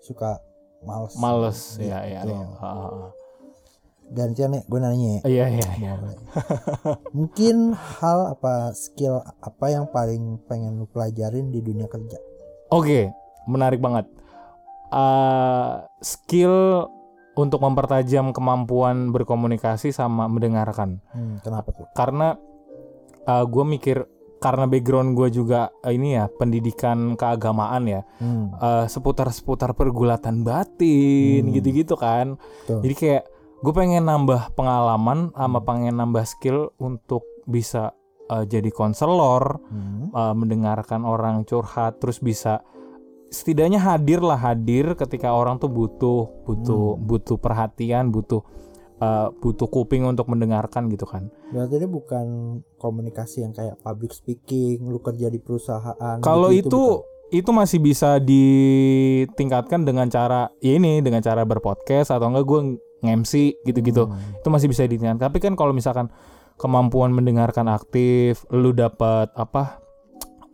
suka 0.00 0.36
males 0.82 1.16
Males 1.16 1.60
Gitu. 1.76 1.88
ya 1.88 2.00
ya 2.02 2.20
ya. 2.24 2.44
Ah, 2.58 2.64
ah, 2.64 2.88
ah. 3.08 3.10
Gantian 4.12 4.52
nih 4.52 4.62
gue 4.62 4.78
nanya 4.78 5.08
ya 5.08 5.20
Iya 5.24 5.44
iya 5.50 5.68
iya. 5.76 5.92
Mungkin 7.16 7.72
hal 7.72 8.32
apa 8.32 8.70
skill 8.72 9.18
apa 9.20 9.66
yang 9.66 9.88
paling 9.88 10.38
pengen 10.44 10.76
lu 10.76 10.86
pelajarin 10.86 11.48
di 11.48 11.58
dunia 11.58 11.86
kerja 11.86 12.20
Oke, 12.68 13.12
menarik 13.44 13.80
banget. 13.80 14.08
Uh, 14.88 15.84
skill 15.98 16.88
untuk 17.32 17.60
mempertajam 17.60 18.28
kemampuan 18.30 19.08
berkomunikasi 19.08 19.88
sama 19.88 20.24
mendengarkan. 20.24 21.00
hmm, 21.10 21.40
kenapa 21.40 21.72
tuh 21.72 21.88
Karena 21.90 22.36
uh, 23.22 23.44
gue 23.44 23.64
mikir 23.66 24.04
karena 24.36 24.66
background 24.66 25.14
gue 25.14 25.28
juga 25.30 25.70
uh, 25.80 25.88
ini 25.88 26.12
ya 26.12 26.28
pendidikan 26.28 27.14
keagamaan 27.14 27.86
ya 27.86 28.00
hmm, 28.18 28.46
uh, 28.52 28.84
seputar-seputar 28.84 29.72
pergulatan 29.72 30.42
batin 30.42 31.48
Hmm. 31.48 31.52
gitu-gitu 31.54 31.94
kan. 31.94 32.36
Betul. 32.36 32.80
Jadi 32.84 32.94
kayak 32.94 33.22
gue 33.62 33.72
pengen 33.72 34.10
nambah 34.10 34.58
pengalaman 34.58 35.30
sama 35.38 35.62
pengen 35.62 35.94
nambah 35.94 36.26
skill 36.26 36.74
untuk 36.82 37.22
bisa 37.46 37.94
uh, 38.26 38.42
jadi 38.42 38.74
konselor, 38.74 39.62
hmm, 39.70 40.10
uh, 40.10 40.34
mendengarkan 40.34 41.06
orang 41.06 41.46
curhat 41.46 42.02
terus 42.02 42.18
bisa 42.18 42.66
setidaknya 43.32 43.80
hadir 43.80 44.20
lah 44.20 44.36
hadir 44.36 44.92
ketika 44.92 45.32
orang 45.32 45.56
tuh 45.56 45.72
butuh 45.72 46.28
butuh 46.44 47.00
Hmm. 47.00 47.06
butuh 47.08 47.40
perhatian 47.40 48.12
butuh 48.12 48.44
uh, 49.00 49.32
butuh 49.40 49.72
kuping 49.72 50.04
untuk 50.04 50.28
mendengarkan 50.28 50.92
gitu 50.92 51.08
kan 51.08 51.32
berarti 51.48 51.80
ini 51.80 51.88
bukan 51.88 52.26
komunikasi 52.76 53.48
yang 53.48 53.56
kayak 53.56 53.80
public 53.80 54.12
speaking 54.12 54.84
lu 54.84 55.00
kerja 55.00 55.32
di 55.32 55.40
perusahaan 55.40 56.20
kalau 56.20 56.52
gitu, 56.52 56.68
itu 56.68 56.82
bukan. 57.00 57.40
itu 57.40 57.50
masih 57.56 57.78
bisa 57.80 58.20
ditingkatkan 58.20 59.80
dengan 59.88 60.12
cara 60.12 60.52
ya 60.60 60.76
ini 60.76 61.00
dengan 61.00 61.24
cara 61.24 61.48
berpodcast 61.48 62.12
atau 62.12 62.28
enggak 62.28 62.44
gue 62.44 62.60
nge-MC 63.02 63.62
gitu-gitu. 63.66 64.08
Hmm, 64.08 64.38
itu 64.38 64.48
masih 64.48 64.68
bisa 64.70 64.86
ditingkatkan 64.86 65.18
tapi 65.18 65.38
kan 65.42 65.58
kalau 65.58 65.74
misalkan 65.74 66.08
kemampuan 66.56 67.10
mendengarkan 67.10 67.66
aktif 67.66 68.46
lu 68.54 68.70
dapat 68.70 69.28
apa 69.34 69.82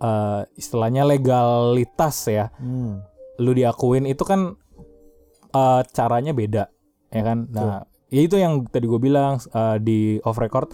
uh, 0.00 0.43
istilahnya 0.57 1.05
legalitas 1.05 2.17
ya 2.26 2.49
hmm, 2.57 3.05
lu 3.45 3.52
diakuin 3.52 4.09
itu 4.09 4.25
kan 4.25 4.57
uh, 5.52 5.81
caranya 5.93 6.33
beda 6.33 6.73
ya 7.12 7.23
kan? 7.23 7.49
Nah 7.52 7.85
ya 8.09 8.25
itu 8.25 8.40
yang 8.40 8.64
tadi 8.64 8.88
gue 8.88 9.00
bilang 9.00 9.37
uh, 9.52 9.76
di 9.76 10.17
off 10.25 10.40
record 10.40 10.73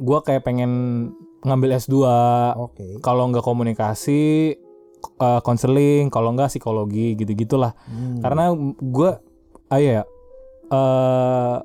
gue 0.00 0.18
kayak 0.26 0.42
pengen 0.42 0.72
ngambil 1.46 1.78
S2 1.78 1.94
oke. 2.58 2.86
Kalau 3.00 3.30
nggak 3.30 3.46
komunikasi 3.46 4.54
uh, 5.20 5.40
konseling 5.40 6.12
kalau 6.12 6.34
nggak 6.34 6.50
psikologi 6.52 7.16
gitu 7.16 7.32
gitulah 7.32 7.72
Hmm, 7.88 8.20
karena 8.20 8.52
gue 8.80 9.10
ah 9.70 9.80
ya 9.80 10.02
eh 10.70 11.56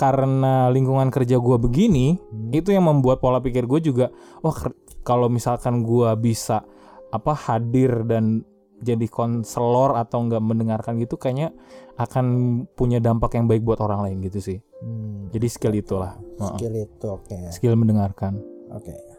karena 0.00 0.72
lingkungan 0.72 1.12
kerja 1.12 1.36
gue 1.36 1.56
begini 1.60 2.16
hmm, 2.16 2.56
itu 2.56 2.72
yang 2.72 2.88
membuat 2.88 3.20
pola 3.20 3.36
pikir 3.44 3.68
gue 3.68 3.84
juga 3.84 4.08
wah 4.40 4.56
kalau 5.04 5.28
misalkan 5.28 5.84
gue 5.84 6.08
bisa 6.16 6.64
apa 7.12 7.36
hadir 7.36 8.08
dan 8.08 8.40
jadi 8.80 9.04
konselor 9.12 10.00
atau 10.00 10.24
enggak 10.24 10.40
mendengarkan 10.40 10.96
gitu 10.96 11.20
kayaknya 11.20 11.52
akan 12.00 12.24
punya 12.72 12.96
dampak 12.96 13.36
yang 13.36 13.44
baik 13.44 13.60
buat 13.60 13.76
orang 13.84 14.08
lain 14.08 14.24
gitu 14.24 14.40
sih. 14.40 14.58
Hmm, 14.80 15.28
jadi 15.28 15.46
skill 15.52 15.76
itulah. 15.76 16.16
Skill 16.56 16.88
itu 16.88 17.04
oke. 17.04 17.52
Skill 17.52 17.76
mendengarkan. 17.76 18.40
Oke 18.72 19.10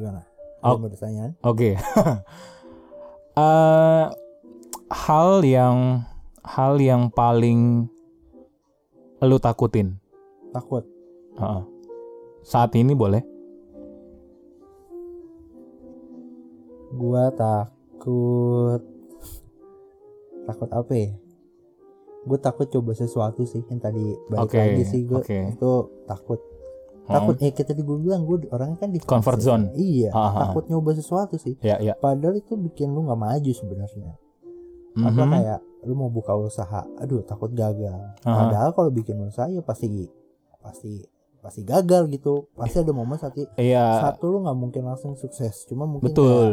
gimana? 0.00 0.24
Oh. 0.64 0.80
Pertanyaan 0.80 1.36
oke. 1.44 1.76
Eh, 3.30 4.06
hal 4.90 5.30
yang 5.46 6.02
hal 6.42 6.74
yang 6.82 7.14
paling 7.14 7.86
lu 9.22 9.36
takutin 9.36 9.96
takut 10.50 10.84
Heeh. 11.34 11.62
saat 12.42 12.72
ini 12.74 12.92
boleh 12.92 13.22
gua 16.92 17.30
takut 17.30 18.82
takut 20.42 20.68
apa 20.68 20.92
ya 20.92 21.10
gue 22.20 22.38
takut 22.38 22.68
coba 22.68 22.92
sesuatu 22.92 23.42
sih 23.42 23.64
yang 23.64 23.80
tadi 23.80 24.02
balik 24.28 24.44
Oke, 24.44 24.58
lagi 24.58 24.84
sih 24.84 25.00
gue 25.02 25.18
oke. 25.18 25.38
itu 25.50 25.70
takut 26.04 26.40
Hmm. 27.00 27.16
takut 27.18 27.36
ya 27.38 27.50
kayak 27.50 27.66
tadi 27.66 27.82
gue 27.82 27.98
bilang 27.98 28.22
gue 28.22 28.46
orangnya 28.46 28.78
kan 28.78 28.92
di 28.92 29.02
Comfort 29.02 29.40
zone. 29.40 29.74
iya 29.74 30.12
Ha, 30.12 30.20
ha, 30.20 30.30
ha. 30.30 30.40
takut 30.44 30.70
nyoba 30.70 30.94
sesuatu 30.94 31.34
sih 31.34 31.58
ya 31.58 31.74
ya 31.78 31.96
padahal 31.96 32.38
itu 32.38 32.54
bikin 32.54 32.86
lu 32.88 33.02
nggak 33.02 33.18
maju 33.18 33.50
sebenarnya 33.50 34.14
apa 34.92 35.10
Mhm. 35.16 35.30
kayak 35.30 35.60
lu 35.80 35.94
mau 35.94 36.08
buka 36.08 36.34
usaha 36.34 36.82
aduh 36.96 37.22
takut 37.22 37.50
gagal. 37.50 38.00
Aha. 38.20 38.34
padahal 38.36 38.70
kalau 38.72 38.90
bikin 38.90 39.16
usaha 39.20 39.46
ya 39.46 39.60
pasti 39.60 40.10
pasti 40.58 41.00
pasti 41.40 41.64
gagal 41.64 42.04
gitu. 42.10 42.52
Pasti 42.52 42.78
ada 42.78 42.92
momen 42.92 43.16
saat 43.16 43.32
iya. 43.56 44.02
satu 44.02 44.28
lu 44.28 44.44
nggak 44.44 44.58
mungkin 44.58 44.82
langsung 44.84 45.14
sukses. 45.14 45.64
Cuma 45.64 45.84
mungkin 45.84 46.10
kayak 46.10 46.20
betul. 46.20 46.50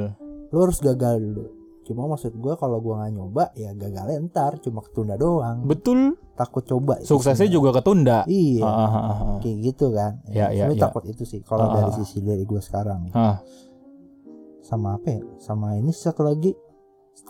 lu 0.48 0.58
harus 0.58 0.80
gagal 0.80 1.20
dulu. 1.20 1.46
Cuma 1.84 2.04
maksud 2.06 2.36
gua 2.36 2.56
kalau 2.56 2.80
gua 2.80 3.00
nggak 3.00 3.12
nyoba 3.14 3.44
ya 3.54 3.72
gagalnya 3.72 4.20
ntar 4.28 4.60
cuma 4.60 4.80
ketunda 4.80 5.16
doang. 5.16 5.64
Betul. 5.64 6.16
Takut 6.36 6.64
coba 6.64 7.00
suksesnya 7.02 7.48
juga 7.48 7.74
ketunda. 7.74 8.24
Iya. 8.28 8.64
Ah, 8.64 8.88
ah. 8.88 9.40
kayak 9.40 9.58
gitu 9.66 9.92
kan. 9.92 10.24
Ya, 10.28 10.52
ya, 10.52 10.68
Sebenarnya 10.68 10.78
ya. 10.78 10.84
takut 10.88 11.04
itu 11.04 11.24
sih 11.24 11.42
kalau 11.42 11.68
Ah, 11.68 11.74
dari 11.76 11.92
ah. 11.92 11.96
sisi 11.98 12.18
dari 12.22 12.44
gua 12.44 12.62
sekarang. 12.62 13.12
Ah. 13.12 13.44
sama 14.62 14.96
apa 14.96 15.08
ya? 15.10 15.22
Sama 15.38 15.76
ini 15.76 15.92
satu 15.92 16.24
lagi 16.24 16.52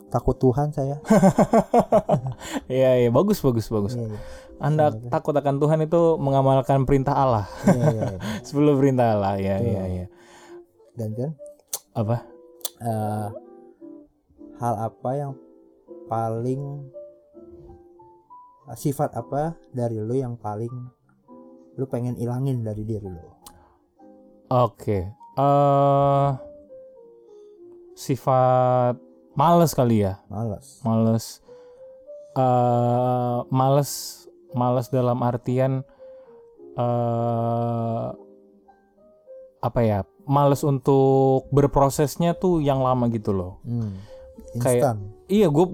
takut 0.08 0.36
Tuhan 0.36 0.72
saya 0.72 0.98
Iya 2.72 2.92
iya 2.98 3.10
bagus 3.10 3.40
bagus 3.40 3.68
bagus. 3.68 3.94
Iya, 3.96 4.08
iya. 4.08 4.20
Anda 4.58 4.90
Sama- 4.90 5.12
takut 5.12 5.34
akan 5.34 5.56
Tuhan 5.58 5.80
itu 5.84 6.02
mengamalkan 6.18 6.84
perintah 6.84 7.14
Allah 7.14 7.46
Iya, 7.64 7.86
iya, 7.92 8.04
iya. 8.16 8.20
sebelum 8.48 8.78
perintah 8.78 9.16
Allah 9.16 9.36
ya 9.38 9.56
iya 9.60 9.84
iya. 9.86 10.06
dan 10.96 11.12
kan 11.14 11.32
Apa? 11.94 12.18
eh, 12.80 13.28
hal 14.58 14.76
apa 14.82 15.10
yang 15.14 15.32
paling 16.08 16.88
sifat 18.74 19.14
apa 19.14 19.56
dari 19.70 19.96
lu 19.96 20.12
yang 20.12 20.36
paling 20.36 20.72
lu 21.74 21.86
pengen 21.86 22.18
ilangin 22.18 22.62
dari 22.62 22.82
diri 22.82 23.06
lu 23.06 23.28
Oke. 24.48 25.14
eh 25.38 26.30
sifat 27.94 28.96
males 29.38 29.72
kali 29.72 30.02
ya. 30.02 30.18
males 30.28 30.82
Males. 30.82 31.26
eh 32.34 33.38
males 33.50 33.90
males 34.52 34.88
dalam 34.90 35.22
artian 35.22 35.86
eh 36.76 38.08
apa 39.58 39.80
ya? 39.82 40.00
Males 40.28 40.60
untuk 40.62 41.48
berprosesnya 41.50 42.36
tuh 42.36 42.60
yang 42.60 42.84
lama 42.84 43.08
gitu 43.08 43.32
loh. 43.32 43.64
hmm. 43.64 43.94
Kayak- 44.60 44.76
instan 44.98 44.98
Iya, 45.28 45.48
gue 45.52 45.66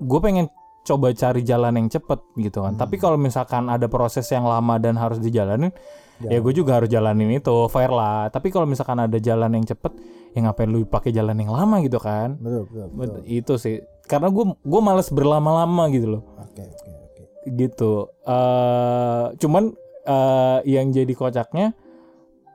gue 0.00 0.20
pengen 0.20 0.46
coba 0.84 1.12
cari 1.12 1.40
jalan 1.40 1.76
yang 1.76 1.88
cepet 1.88 2.20
gitu 2.36 2.60
kan. 2.60 2.76
Hmm. 2.76 2.80
Tapi 2.80 2.96
kalau 2.96 3.16
misalkan 3.16 3.68
ada 3.68 3.88
proses 3.88 4.28
yang 4.28 4.44
lama 4.44 4.76
dan 4.76 4.96
harus 4.96 5.16
dijalanin, 5.16 5.72
ya 6.20 6.30
Jalan. 6.30 6.40
gue 6.40 6.52
juga 6.54 6.70
harus 6.74 6.88
jalanin 6.88 7.30
itu, 7.32 7.56
fair 7.66 7.88
lah. 7.88 8.28
Tapi 8.28 8.48
kalau 8.48 8.64
misalkan 8.64 8.96
ada 8.96 9.18
jalan 9.18 9.50
yang 9.50 9.64
cepet, 9.64 9.92
ya 10.30 10.42
ngapain 10.42 10.66
lu 10.66 10.84
pakai 10.84 11.10
jalan 11.10 11.34
yang 11.34 11.50
lama 11.50 11.78
gitu 11.80 11.98
kan? 11.98 12.38
betul 12.38 12.64
betul, 12.66 12.88
betul. 12.92 13.20
Itu 13.24 13.54
sih. 13.56 13.78
Karena 14.02 14.28
gue 14.28 14.44
gue 14.54 14.80
males 14.80 15.08
berlama-lama 15.08 15.88
gitu 15.88 16.06
loh, 16.10 16.22
oke 16.36 16.60
oke 16.60 16.90
oke 17.02 17.22
gitu. 17.50 17.92
eh 18.22 19.24
cuman 19.34 19.64
eh 20.04 20.58
yang 20.66 20.90
jadi 20.90 21.08
kocaknya, 21.10 21.72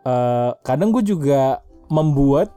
eh 0.01 0.51
kadang 0.61 0.91
gue 0.91 1.03
juga 1.03 1.59
membuat 1.87 2.53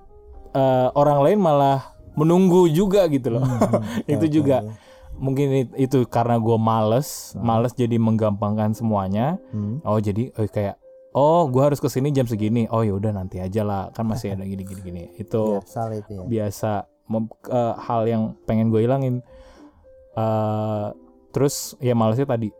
eh, 0.52 0.88
orang 0.92 1.18
lain 1.22 1.38
malah 1.38 1.80
menunggu 2.12 2.68
juga 2.68 3.08
gitu 3.08 3.32
loh. 3.32 3.40
Hmm, 3.40 3.56
hmm, 3.56 3.72
oke, 4.04 4.04
Itu 4.14 4.26
oke, 4.26 4.34
juga. 4.34 4.58
oke. 4.62 4.90
mungkin 5.14 5.48
it- 5.54 5.76
itu 5.78 6.02
karena 6.04 6.36
gue 6.36 6.56
males 6.58 7.32
Hmm. 7.32 7.44
males 7.46 7.72
jadi 7.72 7.96
menggampangkan 7.96 8.72
semuanya 8.72 9.36
Hmm. 9.48 9.78
oh 9.82 9.96
jadi 9.96 10.32
oh, 10.34 10.44
kayak 10.44 10.80
oh 11.12 11.48
gue 11.48 11.62
harus 11.62 11.80
ke 11.80 11.88
sini 11.88 12.12
jam 12.12 12.28
segini. 12.28 12.68
Oh 12.68 12.84
ya 12.84 12.96
udah 12.96 13.12
nanti 13.14 13.38
aja 13.38 13.62
lah. 13.62 13.88
Kan 13.92 14.08
masih 14.08 14.36
ada 14.36 14.44
gini 14.44 14.64
gini 14.64 14.80
gini 14.80 15.02
itu 15.16 15.60
biasa 15.60 15.80
itu 15.96 16.12
ya. 16.16 16.22
biasa. 16.26 16.72
Mem- 17.08 17.42
eh, 17.48 17.74
hal 17.76 18.02
yang 18.08 18.22
pengen 18.48 18.72
gue 18.72 18.80
hilangin. 18.84 19.20
Eh, 20.16 20.88
terus 21.32 21.76
ya 21.80 21.92
malesnya 21.92 22.28
tadi. 22.28 22.50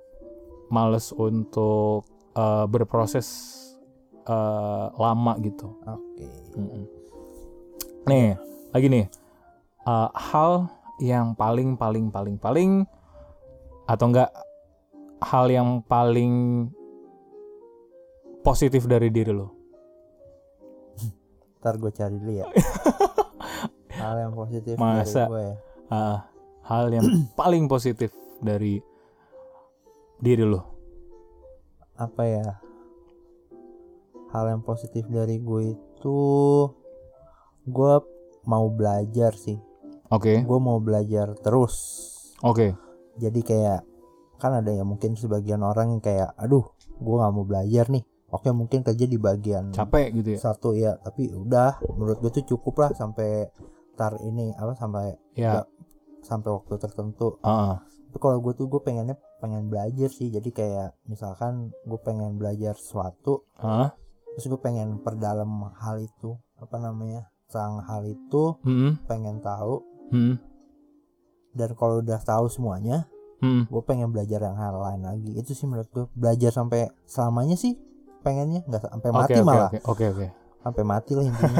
Males 0.73 1.13
untuk 1.13 2.09
eh, 2.33 2.65
berproses 2.69 3.29
eh, 4.25 4.87
lama 4.97 5.33
gitu. 5.41 5.73
Oke. 5.85 6.29
Mm-mm. 6.57 6.85
Nih, 8.03 8.35
lagi 8.75 8.89
nih. 8.91 9.07
Uh, 9.83 10.07
hal 10.15 10.71
yang 11.03 11.35
paling 11.35 11.75
paling 11.75 12.07
paling 12.15 12.39
paling 12.39 12.87
atau 13.91 14.07
enggak 14.15 14.31
hal 15.19 15.51
yang 15.51 15.83
paling 15.83 16.67
positif 18.43 18.85
dari 18.85 19.09
diri 19.09 19.31
lo. 19.31 19.49
Ntar 21.63 21.79
gue 21.79 21.91
cari 21.91 22.17
dulu 22.19 22.33
ya. 22.35 22.47
Hal 24.03 24.19
yang 24.19 24.35
positif 24.35 24.75
Masa? 24.75 25.25
dari 25.25 25.31
gue 25.31 25.43
ya. 25.43 25.57
Ah, 25.87 26.19
hal 26.65 26.91
yang 26.91 27.07
paling 27.39 27.69
positif 27.69 28.11
dari 28.43 28.83
diri 30.19 30.43
lo. 30.43 30.61
Apa 31.95 32.23
ya? 32.25 32.47
Hal 34.33 34.49
yang 34.49 34.63
positif 34.65 35.05
dari 35.07 35.39
gue 35.39 35.77
itu 35.77 36.19
gue 37.63 37.95
mau 38.43 38.67
belajar 38.67 39.37
sih. 39.37 39.61
Oke, 40.11 40.45
Gue 40.45 40.59
mau 40.59 40.77
belajar 40.77 41.33
terus. 41.39 41.77
oke. 42.43 42.75
Jadi 43.17 43.41
kayak 43.41 43.81
kan 44.37 44.53
ada 44.53 44.69
yang 44.69 44.89
mungkin 44.89 45.15
sebagian 45.15 45.63
orang 45.63 45.95
yang 45.95 46.03
kayak 46.03 46.35
aduh 46.37 46.65
gue 46.99 47.15
nggak 47.17 47.33
mau 47.33 47.47
belajar 47.47 47.87
nih. 47.89 48.03
Oke 48.33 48.49
mungkin 48.49 48.81
kerja 48.81 49.05
di 49.05 49.21
bagian 49.21 49.71
Capek 49.71 50.09
gitu 50.17 50.33
ya. 50.33 50.39
satu 50.41 50.73
ya. 50.73 50.97
Tapi 50.97 51.29
udah 51.29 51.85
menurut 51.93 52.19
gue 52.19 52.33
tuh 52.41 52.57
cukup 52.57 52.89
lah 52.89 52.91
sampai 52.97 53.53
tar 53.93 54.17
ini 54.25 54.57
apa 54.57 54.73
sampai 54.73 55.13
Ya. 55.37 55.69
sampai 56.25 56.49
waktu 56.49 56.81
tertentu. 56.81 57.37
Ah, 57.45 57.77
ah. 57.77 57.77
tapi 58.09 58.17
kalau 58.17 58.41
gue 58.41 58.57
tuh 58.57 58.73
gue 58.73 58.81
pengennya 58.81 59.21
pengen 59.39 59.69
belajar 59.69 60.09
sih. 60.09 60.33
Jadi 60.33 60.49
kayak 60.49 60.97
misalkan 61.05 61.77
gue 61.85 62.01
pengen 62.01 62.41
belajar 62.41 62.73
sesuatu 62.73 63.45
Ah, 63.61 63.93
terus 64.33 64.49
gue 64.49 64.61
pengen 64.61 64.97
perdalam 65.05 65.69
hal 65.77 66.01
itu 66.01 66.33
apa 66.57 66.81
namanya 66.81 67.29
tentang 67.53 67.85
hal 67.85 68.01
itu 68.09 68.57
hmm, 68.65 69.05
pengen 69.05 69.45
tahu. 69.45 69.85
Hmm, 70.09 70.41
dan 71.53 71.77
kalau 71.77 72.01
udah 72.01 72.17
tahu 72.17 72.49
semuanya 72.49 73.05
hmm. 73.45 73.69
gue 73.69 73.83
pengen 73.85 74.09
belajar 74.09 74.41
yang 74.41 74.57
hal 74.57 74.73
lain 74.81 75.05
lagi. 75.05 75.37
Itu 75.37 75.53
sih 75.53 75.69
menurut 75.69 75.89
gue 75.93 76.05
belajar 76.17 76.49
sampai 76.49 76.89
selamanya 77.05 77.61
sih 77.61 77.77
pengennya 78.23 78.63
nggak 78.65 78.83
sampai 78.87 79.11
mati 79.11 79.33
oke, 79.35 79.43
malah 79.43 79.69
oke, 79.69 79.79
oke, 79.85 80.05
oke. 80.15 80.27
sampai 80.63 80.83
mati 80.87 81.13
lah 81.13 81.25
intinya 81.27 81.59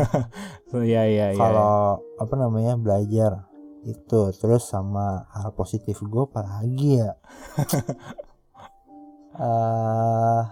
So, 0.71 0.81
ya, 0.95 1.03
ya, 1.05 1.35
ya. 1.35 1.39
kalau 1.39 1.99
apa 2.17 2.35
namanya 2.39 2.79
belajar 2.79 3.51
itu 3.83 4.31
terus 4.39 4.63
sama 4.65 5.27
hal 5.35 5.51
positif 5.53 5.99
gue 5.99 6.23
apa 6.23 6.41
lagi 6.41 7.03
ya 7.03 7.19
eh 9.43 10.43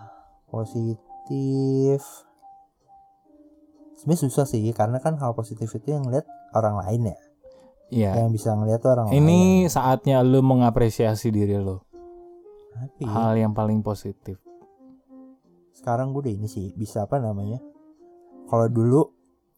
positif 0.50 2.00
sebenarnya 3.94 4.20
susah 4.26 4.44
sih 4.44 4.66
karena 4.74 4.98
kan 4.98 5.14
hal 5.16 5.30
positif 5.30 5.70
itu 5.70 5.94
yang 5.94 6.10
lihat 6.10 6.26
orang 6.50 6.82
lain 6.82 7.14
ya 7.14 7.18
Iya. 7.90 8.22
yang 8.22 8.30
bisa 8.30 8.54
ngeliat 8.54 8.78
tuh 8.78 8.94
orang 8.94 9.10
lain 9.10 9.18
Ini 9.18 9.40
saatnya 9.66 10.22
lu 10.22 10.46
mengapresiasi 10.46 11.34
diri 11.34 11.58
lu. 11.58 11.82
tapi 12.70 13.02
Hal 13.02 13.34
yang 13.34 13.50
paling 13.50 13.82
positif. 13.82 14.38
Sekarang 15.80 16.12
gue 16.12 16.20
udah 16.22 16.34
ini 16.34 16.44
sih 16.44 16.70
bisa 16.72 17.02
apa 17.02 17.16
namanya 17.16 17.56
kalau 18.46 18.68
dulu 18.68 19.00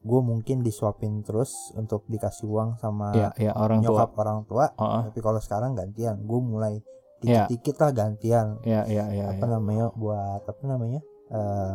gue 0.01 0.21
mungkin 0.21 0.61
disuapin 0.61 1.21
terus 1.21 1.51
untuk 1.73 2.07
dikasih 2.07 2.47
uang 2.47 2.71
sama 2.77 3.11
Ya, 3.13 3.29
ya 3.37 3.53
orang 3.53 3.79
tua. 3.81 3.91
nyokap 3.93 4.11
orang 4.17 4.39
tua 4.45 4.65
Oh, 4.75 5.03
tapi 5.05 5.19
kalau 5.19 5.39
sekarang 5.39 5.75
gantian 5.75 6.19
gue 6.21 6.41
mulai 6.41 6.75
Iya. 7.21 7.47
dikit-dikit 7.47 7.77
lah 7.79 7.91
gantian 7.93 8.47
ya, 8.63 8.83
ya, 8.85 9.07
ya, 9.09 9.25
apa 9.31 9.47
ya. 9.47 9.51
namanya 9.53 9.95
buat 9.95 10.43
apa 10.43 10.63
namanya 10.63 10.99
eh 11.29 11.75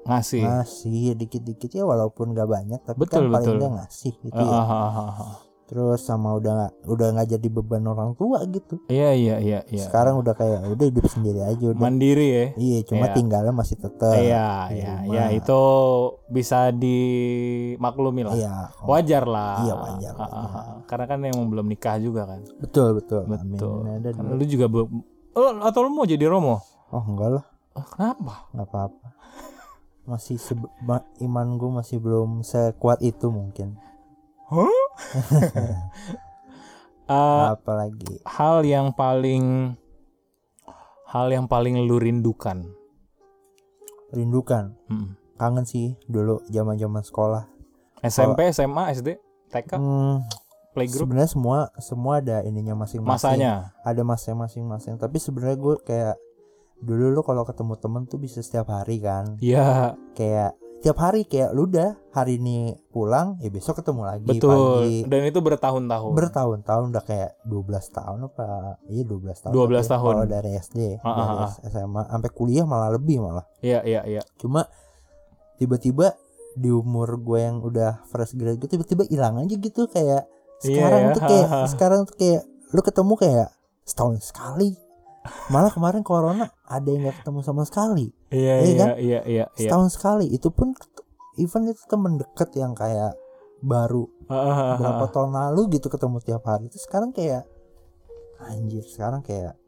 Ngasih. 0.00 0.42
ngasih 0.42 1.14
dikit-dikit 1.14 1.70
ya 1.72 1.84
walaupun 1.84 2.32
gak 2.32 2.48
banyak 2.48 2.80
tapi 2.80 2.98
Betul, 2.98 3.30
kan 3.30 3.38
paling 3.38 3.46
betul. 3.46 3.56
nggak 3.60 3.72
ngasih 3.76 4.12
gitu 4.18 4.40
Ah, 4.40 4.50
ya. 4.50 4.60
Terus 5.70 6.02
sama 6.02 6.34
udah 6.34 6.50
nggak 6.50 6.72
udah 6.84 7.06
nggak 7.14 7.28
jadi 7.30 7.46
beban 7.48 7.86
orang 7.86 8.10
tua 8.12 8.42
gitu 8.44 8.82
Iya, 8.84 9.14
iya, 9.14 9.36
iya, 9.38 9.60
iya. 9.64 9.80
sekarang 9.80 10.18
udah 10.18 10.34
kayak 10.34 10.66
udah 10.66 10.82
hidup 10.84 11.06
sendiri 11.06 11.40
aja 11.40 11.62
udah 11.70 11.78
mandiri 11.78 12.26
ya. 12.26 12.46
iya 12.58 12.78
cuma 12.82 13.06
Iya. 13.06 13.14
tinggalnya 13.14 13.54
masih 13.54 13.78
tetap 13.78 14.10
Iya, 14.12 14.48
iya, 14.68 14.94
rumah. 14.98 15.14
ya 15.14 15.24
itu 15.30 15.60
bisa 16.26 16.74
dimaklumi 16.74 18.22
lah. 18.22 18.34
iya 18.34 18.54
Wajar 18.82 19.24
lah. 19.24 19.56
Iya, 19.62 19.74
wajar, 19.76 20.12
Ah, 20.12 20.26
ah, 20.26 20.48
ah. 20.50 20.66
Karena 20.84 21.04
kan 21.06 21.18
emang 21.22 21.46
belum 21.46 21.66
nikah 21.66 21.96
juga 21.96 22.26
kan. 22.26 22.42
betul 22.58 22.98
betul 22.98 23.22
Betul. 23.24 23.86
Amin. 23.86 24.02
Ada 24.02 24.08
Karena 24.12 24.32
lu 24.34 24.44
juga 24.44 24.66
belum 24.66 24.88
Oh, 25.30 25.54
atau 25.62 25.86
lu 25.86 25.90
mau 25.90 26.02
jadi 26.02 26.26
Romo? 26.26 26.58
oh 26.90 27.04
enggak 27.06 27.30
lah 27.32 27.44
Oh, 27.70 27.86
kenapa? 27.86 28.50
nggak 28.50 28.66
apa-apa 28.66 29.06
masih 30.02 30.42
iman 31.20 31.46
gue 31.54 31.70
masih 31.72 31.96
belum 31.96 32.42
sekuat 32.42 32.98
itu 32.98 33.30
mungkin 33.30 33.78
Eh, 37.10 37.46
apalagi? 37.50 38.22
hal 38.22 38.62
yang 38.62 38.94
paling 38.94 39.74
hal 41.10 41.26
yang 41.26 41.50
paling 41.50 41.74
lu 41.82 41.98
rindukan. 41.98 42.70
rindukan? 44.10 44.78
Hmm. 44.86 45.18
kangen 45.34 45.66
sih 45.66 45.96
dulu 46.06 46.38
zaman 46.46 46.76
zaman 46.76 47.02
sekolah 47.02 47.50
SMP, 48.00 48.46
SMA, 48.52 48.92
SD, 48.92 49.18
TK, 49.48 49.74
Hmm, 49.74 50.22
playgroup, 50.70 51.08
sebenarnya 51.10 51.30
semua 51.32 51.58
semua 51.82 52.20
ada 52.22 52.40
ininya 52.44 52.78
masing-masing. 52.78 53.40
Masanya. 53.42 53.74
ada 53.82 54.02
masanya 54.04 54.46
masing-masing. 54.46 54.94
Tapi 54.96 55.16
sebenarnya 55.18 55.56
gue 55.56 55.74
kayak 55.82 56.16
dulu 56.78 57.10
lu 57.10 57.20
kalau 57.20 57.42
ketemu 57.42 57.74
temen 57.76 58.02
tuh 58.06 58.16
bisa 58.16 58.38
setiap 58.40 58.70
hari 58.70 59.00
kan? 59.02 59.34
Iya, 59.40 59.98
kayak 60.14 60.54
tiap 60.80 60.96
hari 60.96 61.22
kayak 61.22 61.52
lu 61.52 61.64
udah 61.66 61.92
hari 62.10 62.36
ini 62.36 62.72
pulang 62.88 63.36
ya 63.36 63.48
besok 63.48 63.78
ketemu 63.78 64.00
lagi 64.02 64.24
betul. 64.26 64.48
pagi 64.80 65.04
Dan 65.04 65.22
itu 65.24 65.38
bertahun-tahun. 65.38 66.12
bertahun-tahun 66.14 66.84
udah 66.88 67.04
kayak 67.04 67.30
12 67.44 67.68
tahun 67.90 68.18
apa 68.26 68.46
iya 68.86 69.04
12 69.04 69.44
tahun 69.44 69.52
12 69.52 69.60
tapi 69.76 69.86
tahun. 69.86 70.08
kalau 70.10 70.24
dari 70.26 70.50
SD 70.56 70.78
Ah, 70.98 71.06
ah, 71.06 71.16
dari 71.20 71.44
ah. 71.44 71.52
SMA 71.68 72.02
sampai 72.06 72.30
kuliah 72.30 72.64
malah 72.64 72.88
lebih 72.88 73.20
malah 73.20 73.44
Iya, 73.60 73.84
iya, 73.84 74.00
iya. 74.04 74.22
cuma 74.34 74.64
tiba-tiba 75.56 76.16
di 76.52 76.68
umur 76.68 77.14
gue 77.18 77.38
yang 77.38 77.60
udah 77.60 78.02
fresh 78.06 78.34
grade 78.34 78.56
gitu 78.56 78.74
tiba-tiba 78.74 79.04
hilang 79.06 79.36
aja 79.38 79.52
gitu 79.52 79.84
kayak 79.86 80.24
Iya, 80.60 80.76
sekarang 80.76 81.00
ya. 81.02 81.12
tuh 81.12 81.22
kayak 81.22 81.46
Ha, 81.46 81.56
ha. 81.56 81.66
sekarang 81.66 82.00
tuh 82.04 82.16
kayak 82.16 82.42
lu 82.70 82.80
ketemu 82.80 83.12
kayak 83.16 83.48
setahun 83.82 84.16
sekali 84.22 84.76
malah 85.46 85.68
kemarin 85.68 86.00
corona 86.00 86.48
ada 86.62 86.84
yang 86.84 87.00
nggak 87.02 87.20
ketemu 87.20 87.40
sama 87.42 87.62
sekali 87.62 88.12
Iya, 88.30 88.54
Iya 88.62 88.64
iya, 88.64 88.78
kan? 88.78 88.88
iya, 88.96 88.96
iya, 89.02 89.18
iya. 89.26 89.44
setahun 89.58 89.98
sekali 89.98 90.26
itu 90.30 90.48
pun 90.54 90.70
even 91.38 91.66
itu 91.66 91.82
temen 91.90 92.14
deket 92.18 92.50
yang 92.54 92.78
kayak 92.78 93.18
baru 93.60 94.06
berapa 94.78 95.04
ah. 95.04 95.10
tahun 95.10 95.32
lalu 95.34 95.76
gitu 95.76 95.90
ketemu 95.90 96.22
tiap 96.22 96.42
hari 96.46 96.70
itu 96.70 96.78
sekarang 96.78 97.10
kayak 97.10 97.44
anjir 98.40 98.86
sekarang 98.86 99.20
kayak 99.20 99.58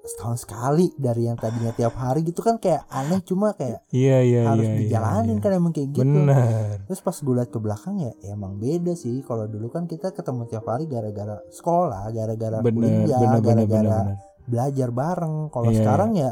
setahun 0.00 0.48
sekali 0.48 0.92
dari 0.96 1.28
yang 1.28 1.36
tadinya 1.36 1.72
tiap 1.76 1.92
hari 1.96 2.24
gitu 2.24 2.40
kan 2.40 2.56
kayak 2.56 2.88
aneh 2.88 3.20
cuma 3.20 3.52
kayak 3.52 3.84
Iya, 3.92 4.18
iya, 4.24 4.40
harus 4.48 4.64
iya, 4.64 4.72
iya, 4.72 4.80
dijalanin 4.80 5.36
iya. 5.36 5.42
kan 5.44 5.50
emang 5.52 5.72
kayak 5.76 5.88
gitu 5.92 6.04
Bener. 6.08 6.76
terus 6.88 7.00
pas 7.04 7.16
gue 7.16 7.34
liat 7.36 7.50
ke 7.52 7.58
belakang 7.60 7.96
ya, 8.00 8.12
ya 8.24 8.32
emang 8.32 8.56
beda 8.56 8.96
sih 8.96 9.20
kalau 9.24 9.44
dulu 9.44 9.68
kan 9.68 9.84
kita 9.84 10.12
ketemu 10.16 10.48
tiap 10.48 10.64
hari 10.68 10.88
gara-gara 10.88 11.36
sekolah 11.52 12.08
gara-gara 12.16 12.58
kuliah 12.64 13.40
gara-gara 13.40 14.00
belajar 14.48 14.88
bareng 14.88 15.34
kalau 15.52 15.68
Iya, 15.68 15.78
sekarang 15.84 16.10
ya 16.16 16.30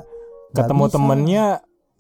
Ketemu 0.51 0.85
bisa. 0.85 0.95
temennya, 0.95 1.47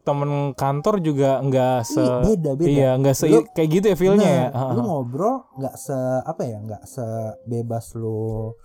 temen 0.00 0.30
kantor 0.52 0.94
juga 0.98 1.30
nggak 1.38 1.78
se 1.82 2.00
Ih, 2.00 2.12
beda 2.26 2.50
beda 2.54 2.68
Iya, 2.70 2.90
nggak 2.96 3.14
se 3.14 3.24
Lu- 3.26 3.44
kayak 3.46 3.68
gitu 3.70 3.86
ya 3.86 3.96
feelnya 3.96 4.28
ya. 4.30 4.46
Nah, 4.48 4.62
Ah, 4.62 4.72
lu 4.72 4.80
ngobrol 4.82 5.36
nggak 5.54 5.74
se 5.76 5.96
apa 6.22 6.42
ya 6.42 6.56
nggak 6.58 6.82
sebebas 6.82 7.92
lu 7.92 8.56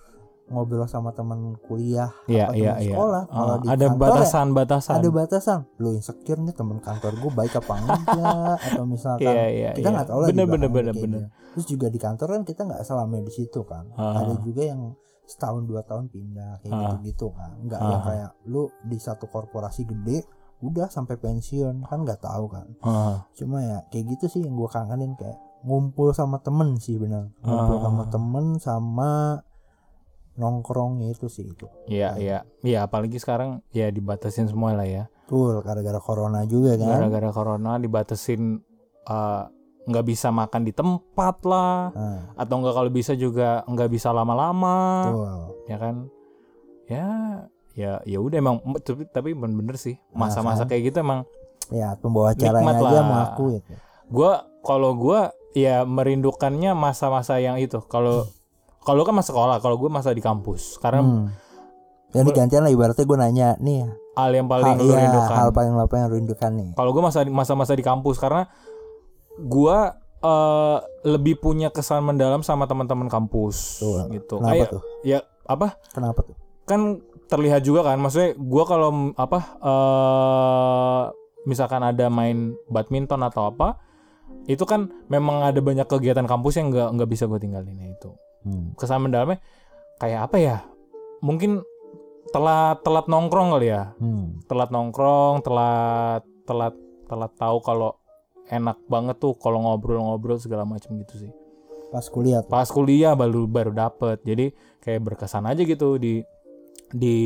ngobrol 0.45 0.85
sama 0.85 1.11
teman 1.11 1.55
kuliah 1.61 2.11
Iya, 2.25 2.45
apa 2.45 2.53
iya, 2.53 2.63
teman 2.69 2.79
iya. 2.81 2.93
sekolah 2.93 3.23
Ah, 3.23 3.33
kalau 3.33 3.55
di 3.55 3.65
ada 3.65 3.75
kantor 3.81 3.87
ya, 3.89 3.99
batasan-batasan. 4.13 4.93
ada 4.93 5.09
batasan 5.09 5.59
lu 5.77 5.89
insecure 5.91 6.39
nih 6.41 6.53
teman 6.53 6.77
kantor 6.77 7.11
gue 7.13 7.31
baik 7.33 7.53
apa 7.57 7.73
enggak 7.77 7.97
atau 8.61 8.83
misalkan 8.85 9.23
Iya, 9.25 9.45
iya, 9.49 9.69
kita 9.73 9.83
iya. 9.83 9.93
nggak 9.93 10.07
tahu 10.09 10.19
lah 10.19 10.27
Bener, 10.29 10.45
bener, 10.45 10.69
bener, 10.69 10.93
bener. 10.93 11.21
terus 11.49 11.65
juga 11.65 11.87
di 11.87 11.97
kantor 11.97 12.27
kan 12.29 12.41
kita 12.45 12.61
nggak 12.61 12.81
selamanya 12.81 13.23
di 13.25 13.33
situ 13.33 13.59
kan 13.63 13.83
Ah. 13.93 14.19
ada 14.21 14.35
juga 14.37 14.63
yang 14.65 14.81
setahun 15.25 15.63
dua 15.63 15.81
tahun 15.81 16.07
pindah 16.07 16.59
kayak 16.59 16.73
gitu 16.73 16.95
gitu 17.05 17.27
kan 17.31 17.55
nggak 17.59 17.77
Ah. 17.77 17.89
yang 17.89 18.03
kayak 18.03 18.31
lu 18.45 18.63
di 18.81 18.97
satu 18.97 19.25
korporasi 19.25 19.83
gede 19.83 20.23
udah 20.59 20.87
sampai 20.87 21.15
pensiun 21.15 21.81
kan 21.81 21.99
nggak 22.01 22.19
tahu 22.19 22.45
kan 22.47 22.67
Ah, 22.79 23.27
cuma 23.33 23.59
ya 23.59 23.77
kayak 23.87 24.15
gitu 24.15 24.25
sih 24.29 24.41
yang 24.41 24.53
gue 24.53 24.67
kangenin 24.67 25.11
kayak 25.13 25.35
ngumpul 25.61 26.11
sama 26.11 26.39
temen 26.39 26.75
sih 26.75 26.95
benar 26.95 27.31
ngumpul 27.39 27.77
Ah. 27.77 27.83
sama 27.83 28.03
temen 28.07 28.45
sama 28.57 29.11
nongkrongnya 30.33 31.07
itu 31.09 31.27
sih 31.27 31.45
itu 31.45 31.69
Iya, 31.85 32.17
iya. 32.17 32.37
Iya, 32.59 32.79
apalagi 32.83 33.15
sekarang 33.15 33.61
ya 33.69 33.87
dibatasin 33.87 34.47
semua 34.47 34.73
lah 34.73 34.83
ya. 34.83 35.05
tuh 35.23 35.61
gara-gara 35.61 35.97
corona 35.97 36.43
juga 36.43 36.75
kan 36.75 36.99
Gara-gara 36.99 37.29
corona 37.31 37.77
dibatasin 37.77 38.59
eh, 39.03 39.43
nggak 39.83 40.05
bisa 40.07 40.31
makan 40.31 40.63
di 40.63 40.71
tempat 40.71 41.43
lah 41.43 41.91
nah, 41.91 42.19
atau 42.39 42.55
enggak 42.63 42.75
kalau 42.79 42.91
bisa 42.91 43.13
juga 43.19 43.67
nggak 43.67 43.89
bisa 43.91 44.15
lama-lama 44.15 45.11
ya 45.67 45.77
kan? 45.79 45.95
Ya 46.87 47.07
ya 47.73 47.91
ya 48.05 48.17
udah 48.21 48.37
emang 48.37 48.57
tapi 48.85 49.09
tapi 49.09 49.33
bener-bener 49.33 49.75
sih 49.81 49.97
masa-masa 50.13 50.63
kan? 50.63 50.75
kayak 50.75 50.93
gitu 50.93 50.97
emang 51.01 51.25
ya 51.73 51.97
pembawa 51.97 52.37
acaranya 52.37 52.69
Nikmat 52.69 52.85
aja 52.85 52.93
lah. 52.93 53.05
mengaku 53.09 53.45
itu 53.57 53.73
gua 54.13 54.45
kalau 54.61 54.93
gua 54.93 55.33
ya 55.57 55.85
merindukannya 55.85 56.73
masa-masa 56.73 57.37
yang 57.39 57.57
itu. 57.61 57.79
Kalau 57.87 58.27
kalau 58.83 59.01
kan 59.07 59.15
masa 59.15 59.31
sekolah 59.31 59.57
kalau 59.63 59.79
gua 59.79 59.89
masa 59.89 60.11
di 60.11 60.21
kampus. 60.21 60.81
Karena 60.81 61.01
hmm. 61.01 61.27
Jadi 62.13 62.29
gantian 62.29 62.61
lah 62.61 62.69
ibaratnya 62.69 63.09
gue 63.09 63.17
nanya 63.17 63.47
nih 63.57 63.89
hal 64.13 64.31
yang 64.37 64.45
paling 64.45 64.69
hal, 64.69 64.77
lu 64.77 64.93
iya, 64.93 65.09
rindukan. 65.09 65.33
hal 65.33 65.49
paling 65.49 65.73
apa 65.73 65.95
yang 65.97 66.09
rindukan 66.13 66.51
nih? 66.53 66.69
Kalau 66.77 66.93
gue 66.93 67.01
masa 67.01 67.25
masa-masa 67.25 67.73
di 67.73 67.81
kampus 67.81 68.21
karena 68.21 68.45
gua 69.39 69.97
eh, 70.19 70.77
lebih 71.03 71.35
punya 71.37 71.67
kesan 71.67 72.03
mendalam 72.03 72.39
sama 72.39 72.63
teman-teman 72.63 73.07
kampus 73.07 73.79
Tuh, 73.79 74.07
gitu. 74.09 74.39
kenapa 74.39 74.53
Kayak- 74.55 74.71
tuh? 74.71 74.81
Ya 75.03 75.19
apa? 75.43 75.75
Kenapa 75.89 76.21
tuh? 76.21 76.35
kan 76.63 76.95
terlihat 77.25 77.59
juga 77.59 77.83
kan 77.83 77.99
maksudnya 77.99 78.39
gua 78.39 78.63
kalau 78.63 78.89
apa 79.13 79.39
eh 79.59 81.03
misalkan 81.43 81.83
ada 81.83 82.07
main 82.07 82.55
badminton 82.65 83.19
atau 83.19 83.51
apa 83.51 83.75
itu 84.45 84.63
kan 84.63 84.87
memang 85.07 85.43
ada 85.43 85.59
banyak 85.59 85.83
kegiatan 85.83 86.23
kampus 86.23 86.55
yang 86.55 86.71
nggak 86.71 86.87
nggak 86.89 87.09
bisa 87.09 87.27
gue 87.27 87.35
tinggalin 87.37 87.75
itu 87.81 88.15
Hmm. 88.43 88.71
kesan 88.75 88.99
mendalamnya 89.01 89.39
kayak 89.97 90.27
apa 90.27 90.35
ya 90.37 90.57
mungkin 91.19 91.63
telat 92.29 92.79
telat 92.79 93.07
nongkrong 93.07 93.51
kali 93.51 93.67
ya 93.67 93.91
Hmm. 93.95 94.39
telat 94.45 94.67
nongkrong 94.67 95.39
telat 95.41 96.23
telat 96.43 96.75
telat 97.05 97.31
tahu 97.33 97.59
kalau 97.59 97.91
enak 98.45 98.77
banget 98.85 99.15
tuh 99.17 99.33
kalau 99.33 99.61
ngobrol-ngobrol 99.61 100.35
segala 100.35 100.63
macam 100.63 100.95
gitu 100.97 101.15
sih 101.19 101.31
Pas 101.89 102.03
kuliah 102.03 102.41
tuh. 102.41 102.49
pas 102.49 102.65
kuliah 102.65 103.13
baru 103.13 103.45
baru 103.45 103.71
dapet 103.71 104.19
jadi 104.21 104.49
kayak 104.79 105.01
berkesan 105.03 105.45
aja 105.45 105.61
gitu 105.61 105.95
di 105.95 106.25
di 106.89 107.17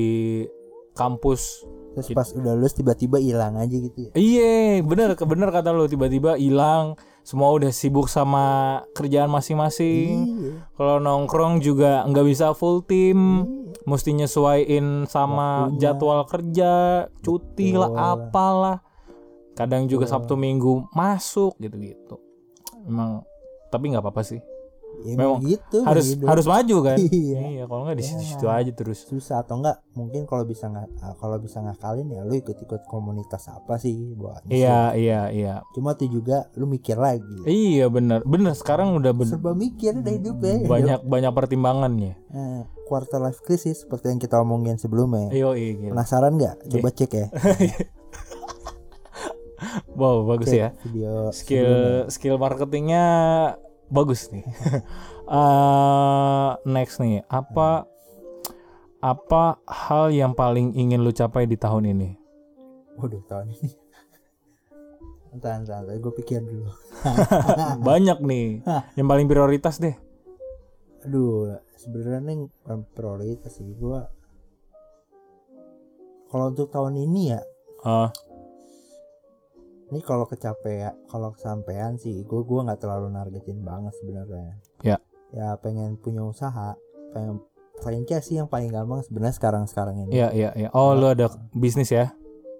kampus 0.94 1.64
Terus 1.94 2.14
pas 2.14 2.30
udah 2.30 2.54
lulus 2.54 2.74
tiba-tiba 2.74 3.18
hilang 3.18 3.56
aja 3.56 3.74
gitu 3.74 3.98
ya. 4.00 4.12
iya 4.14 4.54
bener 4.80 5.14
bener 5.16 5.50
kata 5.50 5.72
lu 5.72 5.86
tiba-tiba 5.86 6.36
hilang 6.36 6.94
semua 7.22 7.50
udah 7.52 7.70
sibuk 7.70 8.06
sama 8.08 8.46
kerjaan 8.92 9.28
masing-masing 9.28 10.10
Iya. 10.24 10.52
kalau 10.74 10.98
nongkrong 10.98 11.60
juga 11.60 12.06
nggak 12.06 12.26
bisa 12.28 12.54
full 12.54 12.82
tim 12.82 13.18
mesti 13.84 14.14
nyesuaiin 14.14 15.06
sama 15.06 15.68
Waktunya. 15.68 15.80
jadwal 15.82 16.22
kerja 16.24 16.72
cuti 17.20 17.70
lah 17.74 17.90
Betul. 17.90 18.06
apalah 18.12 18.78
kadang 19.58 19.90
juga 19.90 20.06
Betul. 20.06 20.14
sabtu 20.14 20.34
minggu 20.38 20.86
masuk 20.94 21.58
gitu-gitu. 21.58 22.22
Emang 22.86 23.26
tapi 23.68 23.90
nggak 23.90 24.00
apa-apa 24.00 24.22
sih. 24.24 24.40
Ya, 24.98 25.14
Memang 25.14 25.44
gitu 25.44 25.84
harus 25.84 26.10
hidup. 26.10 26.26
harus 26.26 26.46
maju 26.48 26.78
kan? 26.82 26.98
Iya. 27.12 27.40
iya 27.52 27.64
kalau 27.66 27.86
nggak 27.86 27.98
di 27.98 28.06
Ya. 28.08 28.18
situ 28.18 28.46
aja 28.48 28.72
terus. 28.72 29.04
Susah 29.04 29.44
atau 29.44 29.60
enggak 29.60 29.84
mungkin 29.94 30.24
kalau 30.24 30.42
bisa 30.42 30.66
nggak 30.66 30.88
ah, 31.02 31.14
kalau 31.14 31.38
bisa 31.38 31.60
ngakalin 31.60 32.08
ya 32.08 32.24
lu 32.24 32.34
ikut-ikut 32.34 32.88
komunitas 32.88 33.46
apa 33.48 33.78
sih 33.78 33.94
buat 34.16 34.48
iya 34.48 34.96
iya 34.96 35.28
iya. 35.30 35.54
Cuma 35.70 35.94
tuh 35.94 36.08
juga 36.08 36.48
lu 36.54 36.66
mikir 36.66 36.96
lagi. 36.96 37.44
Iya 37.44 37.92
bener. 37.92 38.24
Bener 38.24 38.56
sekarang 38.56 38.96
udah 38.96 39.12
ben- 39.12 39.28
serba 39.28 39.54
mikir 39.54 39.92
udah 39.94 40.14
hidup 40.14 40.38
ya. 40.40 40.56
Banyak 40.66 41.00
banyak 41.04 41.32
pertimbangannya. 41.32 42.14
Eh, 42.32 42.62
quarter 42.88 43.20
life 43.20 43.44
crisis 43.44 43.84
seperti 43.84 44.10
yang 44.10 44.18
kita 44.18 44.40
omongin 44.40 44.80
sebelumnya. 44.80 45.30
Iyo 45.30 45.54
iya 45.54 45.72
gila. 45.76 45.92
penasaran 45.94 46.34
nggak? 46.34 46.56
Coba 46.72 46.90
cek 46.90 47.12
ya 47.12 47.26
wow 49.98 50.22
bagus 50.30 50.54
ya. 50.54 50.72
video 50.86 51.34
skill 51.34 52.06
skill 52.14 52.38
marketingnya 52.38 53.06
bagus 53.90 54.30
nih. 54.32 54.46
Eh, 55.28 56.50
next 56.64 57.04
nih 57.04 57.20
apa 57.28 57.84
apa 59.04 59.60
hal 59.68 60.08
yang 60.08 60.32
paling 60.32 60.72
ingin 60.72 61.04
lu 61.04 61.12
capai 61.12 61.44
di 61.44 61.60
tahun 61.60 61.92
ini? 61.92 62.16
Waduh 62.96 63.20
tahun 63.28 63.52
ini. 63.52 63.70
Entar 65.36 65.60
entar, 65.60 65.84
gue 65.84 66.14
pikir 66.24 66.40
dulu. 66.40 66.72
Banyak 67.92 68.24
nih. 68.24 68.64
Yang 68.98 69.08
paling 69.12 69.28
prioritas 69.28 69.84
deh. 69.84 70.00
Aduh 71.04 71.60
sebenarnya 71.76 72.24
nih 72.24 72.48
prioritas 72.96 73.52
sih. 73.52 73.68
Gue 73.76 74.00
kalau 76.32 76.56
untuk 76.56 76.72
tahun 76.72 77.04
ini 77.04 77.36
ya 77.36 77.42
Ah, 77.86 78.10
ini 79.88 80.00
kalau 80.04 80.28
kecapean 80.28 80.92
kalau 81.08 81.32
kesampaian 81.32 81.96
sih 81.96 82.24
gue 82.28 82.42
gua 82.44 82.68
nggak 82.68 82.84
terlalu 82.84 83.08
nargetin 83.12 83.64
banget 83.64 83.96
sebenarnya. 84.00 84.56
Ya. 84.84 84.98
ya 85.32 85.56
pengen 85.60 85.96
punya 86.00 86.24
usaha 86.28 86.76
pengen 87.16 87.40
franchise 87.80 88.28
sih 88.28 88.36
yang 88.42 88.50
paling 88.52 88.74
gampang 88.74 89.00
sebenarnya 89.06 89.36
sekarang 89.38 89.64
sekarang 89.70 89.96
ini. 90.04 90.12
Iya 90.12 90.30
iya 90.36 90.50
iya 90.60 90.70
oh 90.76 90.92
lu 90.92 91.08
ada 91.08 91.32
bisnis 91.56 91.88
ya? 91.94 92.12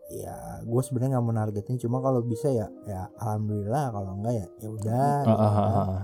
Ya 0.08 0.64
gue 0.64 0.82
sebenarnya 0.88 1.20
nggak 1.20 1.26
mau 1.28 1.36
nargetin 1.36 1.76
cuma 1.84 2.00
kalau 2.00 2.24
bisa 2.24 2.48
ya 2.48 2.72
ya 2.88 3.12
alhamdulillah. 3.20 3.92
Kalau 3.92 4.12
enggak 4.24 4.34
ya 4.34 4.48
ya 4.64 4.70
udah 4.72 5.16
kan. 5.28 5.36
ah, 5.36 5.58
ah. 5.60 6.04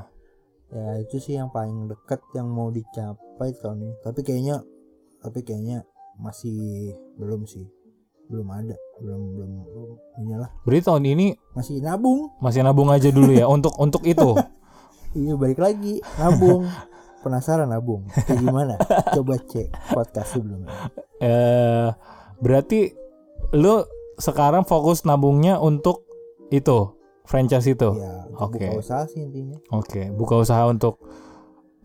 ya 0.75 0.87
itu 0.99 1.23
sih 1.23 1.39
yang 1.39 1.47
paling 1.55 1.87
deket 1.87 2.19
yang 2.35 2.51
mau 2.51 2.67
dicapai 2.67 3.55
tahun 3.63 3.79
ini. 3.79 3.95
Tapi 4.03 4.19
kayaknya 4.27 4.59
tapi 5.23 5.39
kayaknya 5.39 5.87
masih 6.19 6.91
belum 7.15 7.47
sih. 7.47 7.63
Belum 8.27 8.51
ada 8.51 8.75
belum 9.01 9.21
belum, 9.33 9.51
belum 9.65 9.89
inilah. 10.21 10.49
Berarti 10.65 10.83
tahun 10.85 11.03
ini 11.09 11.27
masih 11.53 11.81
nabung. 11.81 12.29
masih 12.37 12.61
nabung 12.61 12.89
aja 12.93 13.09
dulu 13.09 13.31
ya 13.33 13.45
untuk 13.49 13.73
untuk 13.79 14.03
itu? 14.05 14.35
Iya 15.13 15.37
balik 15.37 15.61
lagi 15.61 16.01
nabung. 16.17 16.65
Penasaran 17.21 17.69
nabung 17.69 18.01
kayak 18.09 18.33
gimana? 18.41 18.81
Coba 19.13 19.37
cek 19.37 19.69
podcast 19.93 20.33
sebelumnya. 20.33 20.73
Eh 21.21 21.93
berarti 22.41 22.97
lu 23.53 23.85
sekarang 24.17 24.65
fokus 24.65 25.05
nabungnya 25.05 25.61
untuk 25.61 26.09
itu 26.49 26.97
franchise 27.29 27.69
itu? 27.69 27.93
Ya 27.93 28.25
Oke. 28.41 28.65
buka 28.65 28.81
usaha 28.81 29.05
sih 29.05 29.21
intinya. 29.21 29.61
Oke, 29.69 30.09
buka 30.17 30.41
usaha 30.41 30.65
untuk 30.65 30.97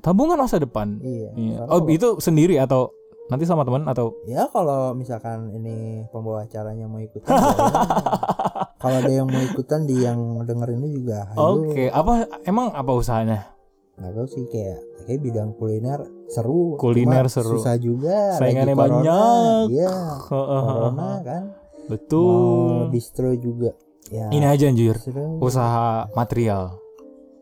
tabungan 0.00 0.40
masa 0.40 0.56
depan. 0.56 0.96
iya 1.04 1.28
Iya. 1.36 1.68
Oh, 1.68 1.84
itu 1.84 2.16
sendiri 2.24 2.56
atau 2.56 2.96
nanti 3.28 3.44
sama 3.44 3.62
teman 3.62 3.84
atau 3.84 4.16
ya 4.24 4.44
kalau 4.46 4.92
misalkan 4.92 5.48
ini 5.50 6.04
pembawa 6.08 6.42
acaranya 6.42 6.84
mau 6.84 6.96
ikutan 6.98 7.28
kalau 8.80 8.96
ada 8.96 9.10
yang 9.10 9.24
mau 9.24 9.42
ikutan 9.42 9.84
di 9.84 10.00
yang 10.00 10.16
denger 10.42 10.68
ini 10.72 10.88
juga. 10.94 11.28
Oke, 11.34 11.88
apa 11.88 12.12
emang 12.42 12.70
apa 12.70 12.90
usahanya? 12.90 13.52
nggak 13.94 14.14
tahu 14.14 14.26
sih 14.28 14.44
kayak 14.46 14.78
kayak 15.04 15.20
bidang 15.20 15.50
kuliner 15.52 15.98
seru 16.26 16.78
Kuliner 16.78 17.26
Cuma 17.26 17.34
seru. 17.34 17.58
susah 17.58 17.74
juga 17.76 18.38
Saingannya 18.38 18.78
banyak. 18.78 19.74
iya 19.74 20.22
corona 20.22 21.18
kan 21.18 21.42
mau 21.50 21.90
Betul. 21.90 22.94
distro 22.94 23.34
juga 23.34 23.74
ya 24.06 24.30
Ini 24.30 24.46
aja 24.46 24.70
anjir, 24.70 24.94
usaha 25.42 26.06
material. 26.14 26.78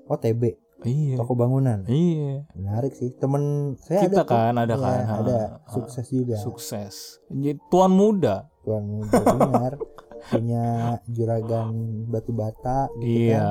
oh 0.09 0.17
TB 0.17 0.57
Iya. 0.87 1.17
toko 1.17 1.35
bangunan 1.35 1.83
Iya. 1.85 2.47
menarik 2.53 2.93
sih 2.93 3.11
temen 3.13 3.43
saya 3.77 4.01
Kita 4.01 4.23
ada 4.23 4.23
tuh. 4.23 4.31
kan 4.33 4.55
ada 4.57 4.71
Iya, 4.71 4.81
kan. 4.81 5.03
ada 5.21 5.39
ha. 5.59 5.69
sukses 5.69 6.07
juga 6.07 6.37
Sukses. 6.37 6.95
Jadi 7.27 7.59
tuan 7.67 7.91
muda. 7.91 8.47
tuan 8.61 8.83
muda 8.85 9.21
benar 9.37 9.73
punya 10.29 10.65
juragan 11.07 11.71
batu 12.05 12.31
bata 12.31 12.91
gitu 12.97 13.31
kan 13.31 13.37
Iya. 13.37 13.49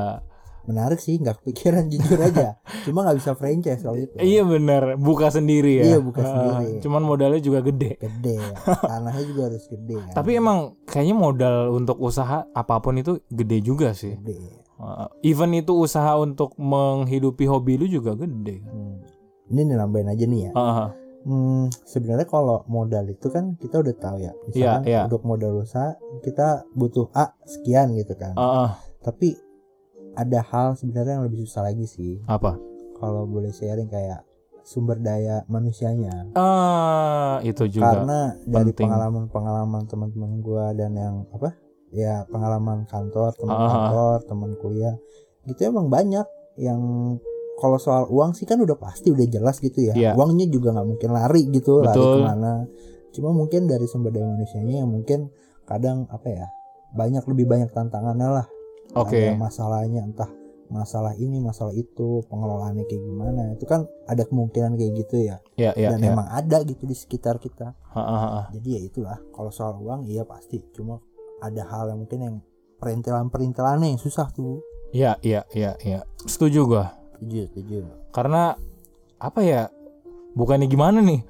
menarik 0.66 0.98
sih 0.98 1.16
nggak 1.16 1.40
kepikiran 1.40 1.86
jujur 1.94 2.18
aja 2.20 2.58
cuma 2.82 3.02
nggak 3.02 3.18
bisa 3.18 3.32
franchise 3.32 3.80
kalau 3.80 3.96
itu 3.96 4.12
Iya 4.18 4.42
bener, 4.44 4.98
buka 4.98 5.30
sendiri 5.30 5.78
ya. 5.78 5.84
Iya, 5.88 5.98
buka 6.00 6.20
Ha, 6.20 6.28
sendiri. 6.28 6.82
Cuman 6.82 7.02
modalnya 7.02 7.38
juga 7.38 7.62
gede. 7.62 7.96
gede 7.96 8.42
tanahnya 8.90 9.24
juga 9.24 9.42
harus 9.48 9.66
gede 9.66 9.96
kan 10.02 10.14
Tapi 10.16 10.32
emang 10.34 10.58
kayaknya 10.84 11.16
modal 11.16 11.56
untuk 11.72 11.96
usaha 11.98 12.50
apa 12.50 12.76
pun 12.80 12.96
itu 12.96 13.22
gede 13.30 13.58
juga 13.62 13.94
sih. 13.94 14.18
gede 14.18 14.65
Uh, 14.76 15.08
even 15.24 15.56
itu 15.56 15.72
usaha 15.72 16.20
untuk 16.20 16.52
menghidupi 16.60 17.48
hobi 17.48 17.80
lu 17.80 17.88
juga 17.88 18.12
gede 18.14 18.60
kan. 18.60 18.74
Hmm. 18.76 19.00
ini 19.48 19.72
nambahin 19.72 20.12
aja 20.12 20.26
nih 20.26 20.42
ya 20.48 20.52
Ah, 20.52 20.92
Hmm, 21.26 21.74
sebenarnya 21.82 22.30
kalau 22.30 22.62
modal 22.68 23.10
itu 23.10 23.34
kan 23.34 23.58
kita 23.58 23.82
udah 23.82 23.96
tahu 23.98 24.22
ya. 24.22 24.30
Misalkan 24.46 24.84
Iya, 24.84 24.86
iya. 24.86 25.02
untuk 25.10 25.26
modal 25.26 25.58
usaha 25.58 25.98
kita 26.22 26.70
butuh 26.72 27.10
A 27.12 27.34
sekian 27.42 27.98
gitu 27.98 28.14
kan. 28.14 28.38
ah, 28.38 28.70
ah. 28.70 28.72
Tapi 29.02 29.34
ada 30.14 30.46
hal 30.46 30.78
sebenarnya 30.78 31.18
yang 31.18 31.26
lebih 31.26 31.42
susah 31.42 31.66
lagi 31.66 31.90
sih. 31.90 32.22
apa? 32.30 32.54
Kalau 32.96 33.26
boleh 33.26 33.50
sharing 33.50 33.90
kayak 33.90 34.22
sumber 34.62 35.02
daya 35.02 35.42
manusianya. 35.48 36.30
Ah, 36.38 37.42
itu 37.42 37.66
juga. 37.70 37.90
Karena 37.90 38.20
dari 38.46 38.70
pengalaman-pengalaman 38.70 39.90
teman-teman 39.90 40.32
gua 40.42 40.78
dan 40.78 40.94
yang 40.94 41.26
apa? 41.32 41.58
Ya 41.94 42.26
pengalaman 42.28 42.88
kantor, 42.90 43.34
teman 43.38 43.56
Ah. 43.56 43.70
kantor, 43.70 44.18
teman 44.26 44.52
kuliah. 44.58 44.96
Gitu 45.46 45.70
emang 45.70 45.88
banyak 45.90 46.26
yang 46.58 46.82
kalau 47.56 47.80
soal 47.80 48.10
uang 48.12 48.36
sih 48.36 48.44
kan 48.44 48.60
udah 48.60 48.76
pasti 48.76 49.12
udah 49.12 49.24
jelas 49.28 49.62
gitu 49.64 49.80
ya. 49.80 49.94
Iya. 49.96 50.12
Uangnya 50.18 50.50
juga 50.50 50.76
nggak 50.76 50.88
mungkin 50.88 51.10
lari 51.16 51.48
gitu, 51.52 51.80
lari 51.80 51.96
Betul. 51.96 52.14
ke 52.20 52.20
mana. 52.26 52.54
Cuma 53.16 53.30
mungkin 53.32 53.64
dari 53.70 53.88
sumber 53.88 54.12
daya 54.12 54.28
manusianya 54.28 54.84
yang 54.84 54.92
mungkin 54.92 55.32
kadang 55.64 56.04
apa 56.12 56.28
ya 56.28 56.46
banyak 56.96 57.24
lebih 57.32 57.46
banyak 57.48 57.70
tantangannya 57.72 58.28
lah. 58.44 58.48
Oke. 58.96 59.32
Ada 59.32 59.40
masalahnya 59.40 60.04
entah 60.04 60.32
masalah 60.66 61.14
ini, 61.16 61.38
masalah 61.40 61.72
itu, 61.78 62.26
pengelolaannya 62.26 62.90
kayak 62.90 63.04
gimana. 63.06 63.54
Itu 63.54 63.70
kan 63.70 63.86
ada 64.10 64.26
kemungkinan 64.26 64.76
kayak 64.76 64.92
gitu 65.06 65.16
ya. 65.22 65.38
Ya, 65.56 65.72
ya, 65.78 65.94
Dan 65.94 66.02
ya. 66.02 66.12
emang 66.12 66.28
ada 66.28 66.66
gitu 66.66 66.90
di 66.90 66.96
sekitar 66.98 67.38
kita. 67.38 67.72
Ah, 67.94 68.00
ah, 68.02 68.26
ah. 68.42 68.46
Jadi 68.52 68.68
ya 68.74 68.82
itulah. 68.82 69.18
Kalau 69.32 69.52
soal 69.54 69.78
uang 69.78 70.10
iya 70.10 70.26
pasti. 70.26 70.58
Cuma 70.74 70.98
ada 71.40 71.64
hal 71.66 71.92
yang 71.92 72.00
mungkin 72.00 72.20
yang 72.20 72.36
perintilan-perintilannya 72.78 73.88
yang 73.90 74.00
susah 74.00 74.30
tuh. 74.30 74.64
Iya, 74.92 75.20
iya, 75.22 75.44
iya, 75.52 75.76
iya. 75.82 76.00
Setuju 76.24 76.66
gua. 76.66 76.86
Setuju, 77.14 77.42
setuju. 77.52 77.78
Karena 78.10 78.56
apa 79.18 79.40
ya? 79.42 79.68
Bukannya 80.34 80.66
gimana 80.66 81.00
nih? 81.00 81.24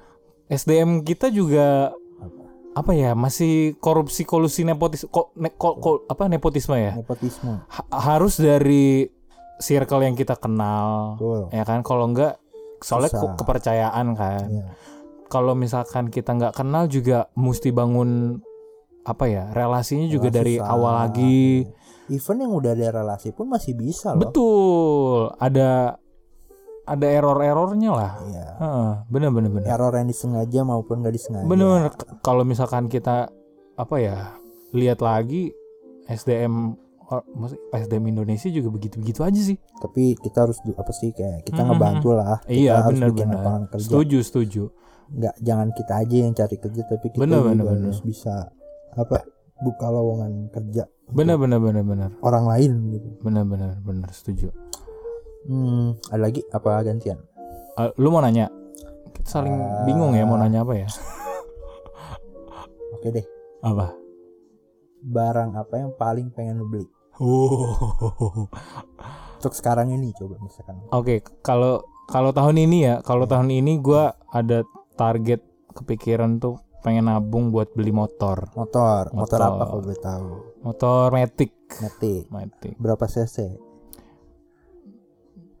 SDM 0.46 1.02
kita 1.02 1.26
juga 1.28 1.90
Apa? 2.18 2.42
apa 2.76 2.92
ya? 2.92 3.14
Masih 3.14 3.74
korupsi 3.78 4.22
kolusi 4.22 4.62
nepotis 4.62 5.06
ko, 5.06 5.34
ne- 5.34 5.50
ko- 5.50 5.78
ko- 5.78 6.02
apa 6.04 6.26
nepotisme 6.26 6.74
ya? 6.74 6.94
Nepotisme. 6.94 7.62
Ha- 7.66 7.90
harus 7.92 8.36
dari 8.36 9.10
circle 9.56 10.04
yang 10.04 10.12
kita 10.12 10.36
kenal 10.36 11.16
Betul. 11.16 11.48
ya 11.48 11.64
kan 11.64 11.80
kalau 11.80 12.04
enggak 12.04 12.36
soalnya 12.78 13.08
Susah. 13.08 13.24
ke- 13.24 13.36
kepercayaan 13.40 14.06
kan 14.12 14.44
Iya. 14.52 14.64
kalau 15.26 15.56
misalkan 15.56 16.12
kita 16.12 16.36
nggak 16.36 16.52
kenal 16.52 16.84
juga 16.86 17.32
mesti 17.32 17.72
bangun 17.72 18.36
apa 19.06 19.24
ya 19.24 19.44
relasinya 19.50 20.06
juga 20.06 20.28
Relasi 20.28 20.36
dari 20.36 20.54
susah. 20.56 20.66
awal 20.68 20.92
lagi 21.00 21.46
Even 22.08 22.38
yang 22.38 22.52
udah 22.52 22.70
ada 22.72 22.86
relasi 22.92 23.30
pun 23.30 23.46
masih 23.46 23.74
bisa 23.74 24.12
loh. 24.12 24.20
betul 24.20 25.10
ada 25.36 25.98
ada 26.84 27.06
error-errornya 27.08 27.90
lah 27.90 28.12
Iya. 28.24 28.46
Heeh, 28.56 28.90
bener 29.08 29.30
bener 29.30 29.50
bener 29.52 29.66
Error 29.68 29.90
yang 29.92 30.06
disengaja 30.06 30.60
maupun 30.62 31.00
gak 31.00 31.10
disengaja. 31.12 31.42
bener 31.44 31.66
bener 31.68 31.90
K- 31.92 32.18
kalau 32.20 32.42
misalkan 32.42 32.86
kita 32.86 33.26
apa 33.74 33.96
ya 33.96 34.38
lihat 34.70 34.98
lagi 35.00 35.50
SDM 36.04 36.78
SDM 37.72 38.04
Indonesia 38.08 38.46
juga 38.48 38.68
begitu 38.68 38.98
begitu 38.98 39.20
aja 39.20 39.38
sih 39.40 39.58
Tapi 39.76 40.14
kita 40.16 40.42
harus 40.42 40.58
apa 40.68 40.90
sih 40.90 41.10
kayak 41.10 41.42
kita 41.42 41.60
Mhm. 41.60 41.68
ngebantu 41.68 42.08
lah. 42.12 42.38
Kita 42.40 42.50
iya 42.52 42.72
harus 42.80 42.98
bener 42.98 43.10
bener 43.12 43.38
kerja. 43.68 43.78
setuju 43.80 44.18
setuju 44.20 44.62
Nggak 45.08 45.34
jangan 45.40 45.68
kita 45.72 45.92
aja 45.96 46.16
yang 46.18 46.34
cari 46.34 46.56
kerja 46.56 46.82
tapi 46.84 47.06
kita 47.08 47.20
Bener, 47.20 47.38
juga 47.40 47.46
bener, 47.48 47.64
bener. 47.64 47.82
harus 47.84 48.00
bisa 48.00 48.50
apa 48.96 49.22
buka 49.56 49.86
lowongan 49.86 50.50
kerja 50.50 50.84
bener 51.08 51.36
bener 51.36 51.56
bener 51.56 51.80
bener 51.80 52.08
orang 52.20 52.44
lain 52.44 52.72
gitu. 52.90 53.06
bener 53.20 53.44
bener 53.44 53.76
bener 53.80 54.08
setuju 54.10 54.50
Hmm, 55.46 55.94
ada 56.10 56.20
lagi 56.20 56.42
apa 56.50 56.82
gantian? 56.82 57.16
Eh, 57.78 57.88
lu 57.96 58.10
mau 58.10 58.18
nanya 58.18 58.50
kita 59.14 59.30
saling 59.30 59.54
Ah. 59.54 59.84
bingung 59.84 60.10
ya 60.10 60.22
mau 60.22 60.34
nanya 60.34 60.60
apa 60.60 60.74
ya 60.74 60.86
Oke 62.92 63.12
deh. 63.12 63.24
apa 63.60 63.92
Barang 64.98 65.54
apa 65.54 65.78
yang 65.78 65.90
paling 65.94 66.28
pengen 66.28 66.58
lu 66.58 66.66
beli? 66.66 66.86
Oh. 67.16 68.44
Untuk 69.38 69.52
sekarang 69.54 69.88
ini 69.88 70.12
coba 70.12 70.36
misalkan. 70.36 70.76
Oke, 70.90 71.22
kalau 71.40 71.80
kalau 72.06 72.28
tahun 72.30 72.60
ini 72.60 72.76
ya, 72.82 72.94
kalau 73.00 73.24
tahun 73.24 73.48
ini 73.48 73.78
gua 73.78 74.12
ada 74.26 74.60
target 74.94 75.40
kepikiran 75.72 76.36
tuh 76.36 76.58
pengen 76.86 77.10
nabung 77.10 77.50
buat 77.50 77.74
beli 77.74 77.90
motor. 77.90 78.46
Motor, 78.54 79.10
motor, 79.10 79.18
Motor. 79.18 79.40
apa 79.42 79.62
kalau 79.66 79.82
boleh 79.82 79.98
tahu? 79.98 80.28
Motor 80.62 81.06
Matic. 81.10 81.52
Matic. 81.82 82.24
Matic. 82.30 82.74
Berapa 82.78 83.04
cc? 83.04 83.58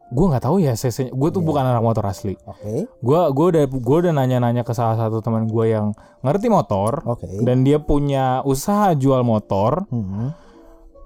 Gua 0.06 0.30
nggak 0.30 0.46
tahu 0.46 0.62
ya 0.62 0.70
cc 0.72 1.10
Gue 1.10 1.34
tuh 1.34 1.42
Iya. 1.42 1.48
bukan 1.50 1.64
anak 1.66 1.82
motor 1.82 2.06
asli. 2.06 2.38
Oke. 2.46 2.86
Gua 3.02 3.26
gua 3.34 3.46
udah 3.50 3.64
gua 3.66 3.96
udah 4.06 4.14
nanya-nanya 4.14 4.62
ke 4.62 4.70
salah 4.70 4.94
satu 4.94 5.18
teman 5.18 5.50
gua 5.50 5.66
yang 5.66 5.86
ngerti 6.22 6.46
motor 6.46 7.02
Oke. 7.02 7.26
dan 7.42 7.66
dia 7.66 7.82
punya 7.82 8.38
usaha 8.46 8.94
jual 8.94 9.26
motor. 9.26 9.82
Hmm. 9.90 10.30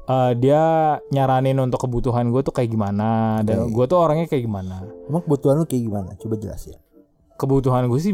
Eh, 0.05 0.33
dia 0.37 0.63
nyaranin 1.09 1.55
untuk 1.63 1.87
kebutuhan 1.87 2.29
gue 2.29 2.43
tuh 2.43 2.51
kayak 2.51 2.67
gimana 2.69 3.41
dan 3.41 3.71
Oke. 3.71 3.79
gue 3.79 3.85
tuh 3.87 3.95
orangnya 3.97 4.27
kayak 4.27 4.43
gimana. 4.43 4.83
Emang 5.07 5.23
kebutuhan 5.23 5.55
lu 5.57 5.65
kayak 5.65 5.85
gimana? 5.87 6.11
Coba 6.19 6.35
jelasin. 6.35 6.75
Kebutuhan 7.39 7.87
gue 7.87 8.01
sih 8.03 8.13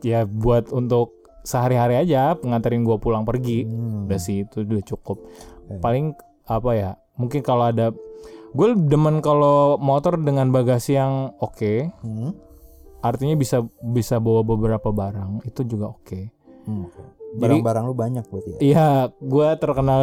ya 0.00 0.22
buat 0.22 0.70
untuk 0.70 1.25
sehari-hari 1.46 1.94
aja 1.96 2.34
nganterin 2.36 2.82
gue 2.82 2.96
pulang 2.96 3.22
pergi. 3.22 3.62
Hmm. 3.62 4.04
udah 4.04 4.18
sih 4.18 4.42
itu 4.42 4.60
udah 4.60 4.82
cukup 4.84 5.22
Oke. 5.64 5.78
paling 5.78 6.10
apa 6.44 6.70
ya 6.72 6.90
mungkin 7.14 7.40
kalau 7.40 7.64
ada 7.64 7.94
gue 8.48 8.68
demen 8.82 9.18
kalau 9.18 9.76
motor 9.76 10.16
dengan 10.16 10.48
bagasi 10.48 10.94
yang 10.94 11.30
oke 11.36 11.90
Hmm. 12.00 12.34
artinya 12.98 13.34
bisa 13.34 13.62
bisa 13.80 14.16
bawa 14.16 14.42
beberapa 14.42 14.90
barang 14.90 15.42
itu 15.42 15.62
juga 15.64 15.92
oke 15.92 16.34
Hmm, 16.64 16.82
oke. 16.84 16.98
Jadi- 17.32 17.62
Barang-barang 17.62 17.84
lu 17.84 17.94
banyak 17.94 18.24
berarti 18.24 18.50
ya? 18.50 18.58
iya 18.60 18.88
gue 19.12 19.48
terkenal 19.56 20.02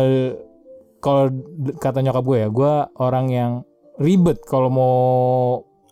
kalau 0.98 1.28
kata 1.76 2.00
nyokap 2.00 2.24
gue 2.24 2.38
ya 2.38 2.50
gue 2.50 2.74
orang 2.98 3.26
yang 3.28 3.52
ribet 3.98 4.40
kalau 4.42 4.68
mau 4.68 4.96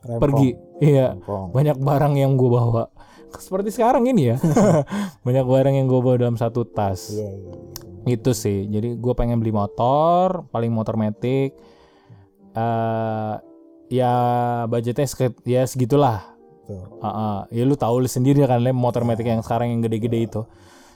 Rempong. 0.01 0.21
pergi 0.21 0.49
iya 0.79 1.11
Rempong. 1.13 1.51
banyak 1.51 1.75
barang 1.77 2.13
yang 2.15 2.33
gue 2.33 2.49
bawa 2.49 2.87
seperti 3.33 3.69
sekarang 3.69 4.03
ini 4.05 4.33
ya 4.33 4.37
banyak 5.25 5.45
barang 5.45 5.73
yang 5.73 5.85
gue 5.85 5.99
bawa 5.99 6.17
dalam 6.17 6.35
satu 6.35 6.63
tas 6.63 7.07
Iya, 7.09 7.29
iya. 7.29 7.51
iya. 8.03 8.11
itu 8.11 8.31
sih 8.31 8.65
jadi 8.65 8.95
gue 8.95 9.13
pengen 9.13 9.37
beli 9.37 9.51
motor 9.51 10.43
paling 10.49 10.69
motor 10.69 10.95
metik 10.95 11.53
eh 12.51 13.33
ya 13.89 14.13
budgetnya 14.65 15.03
ya 15.43 15.63
segitulah. 15.63 16.23
Ah, 17.01 17.07
ah. 17.07 17.37
ya 17.51 17.67
lu 17.67 17.75
tahu 17.75 17.99
lu 17.99 18.07
sendiri 18.07 18.39
kan 18.45 18.57
lem 18.57 18.71
motor 18.71 19.03
metik 19.03 19.27
yang 19.27 19.43
sekarang 19.43 19.67
yang 19.69 19.83
gede-gede 19.83 20.19
itu 20.23 20.41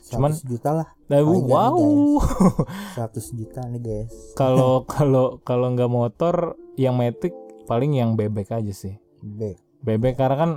Cuman- 0.07 0.31
100 0.31 0.47
juta 0.47 0.69
lah. 0.71 0.87
nah, 1.05 1.19
wow 1.19 1.75
100 2.95 3.11
juta 3.39 3.59
nih 3.67 3.81
guys. 3.81 4.13
kalau 4.33 4.83
kalau 4.87 5.43
kalau 5.43 5.75
nggak 5.75 5.91
motor 5.91 6.55
yang 6.75 6.95
metik 6.95 7.35
paling 7.67 7.91
yang 7.91 8.15
bebek 8.15 8.55
aja 8.55 8.71
sih 8.71 8.95
B. 9.19 9.59
bebek 9.81 10.15
karena 10.15 10.37
kan 10.37 10.51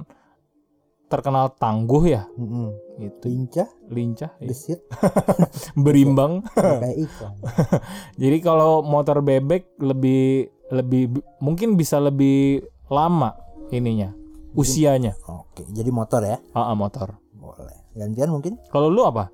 terkenal 1.09 1.57
tangguh 1.57 2.05
ya 2.05 2.29
Mm-mm. 2.37 3.01
itu 3.01 3.27
Lincah, 3.27 3.69
lincah 3.89 4.33
gesit, 4.45 4.85
berimbang 5.85 6.45
kayak 6.55 6.97
iklan. 7.09 7.35
Jadi 8.21 8.39
kalau 8.45 8.85
motor 8.85 9.25
bebek 9.25 9.81
lebih 9.81 10.53
lebih 10.69 11.17
mungkin 11.41 11.81
bisa 11.81 11.97
lebih 11.97 12.61
lama 12.93 13.33
ininya 13.73 14.13
usianya. 14.53 15.17
Oke, 15.29 15.65
jadi 15.71 15.89
motor 15.93 16.25
ya? 16.25 16.37
Ah, 16.57 16.73
motor. 16.73 17.17
Boleh. 17.37 17.89
Gantian 17.97 18.33
mungkin 18.33 18.57
Kalau 18.69 18.89
lu 18.93 19.05
apa? 19.05 19.29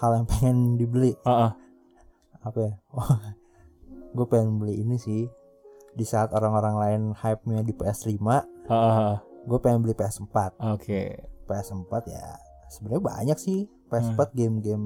hal 0.00 0.16
yang 0.16 0.26
pengen 0.28 0.80
dibeli 0.80 1.12
ah. 1.28 1.52
apa 2.40 2.56
ya? 2.56 2.72
Oh, 2.96 3.04
gue 4.16 4.26
pengen 4.32 4.56
beli 4.56 4.80
ini 4.80 4.96
sih. 4.96 5.28
Di 5.92 6.08
saat 6.08 6.32
orang-orang 6.32 6.74
lain 6.80 7.02
hype-nya 7.12 7.60
di 7.60 7.76
PS5, 7.76 8.16
Ah, 8.24 8.40
ah, 8.72 8.72
ah. 8.72 9.16
Gue 9.42 9.58
pengen 9.58 9.80
beli 9.80 9.94
PS4. 9.94 10.36
Oke. 10.74 11.16
PS4 11.44 11.92
ya 12.06 12.24
sebenarnya 12.70 13.02
banyak 13.02 13.38
sih 13.38 13.66
PS4 13.90 14.30
game-game 14.30 14.84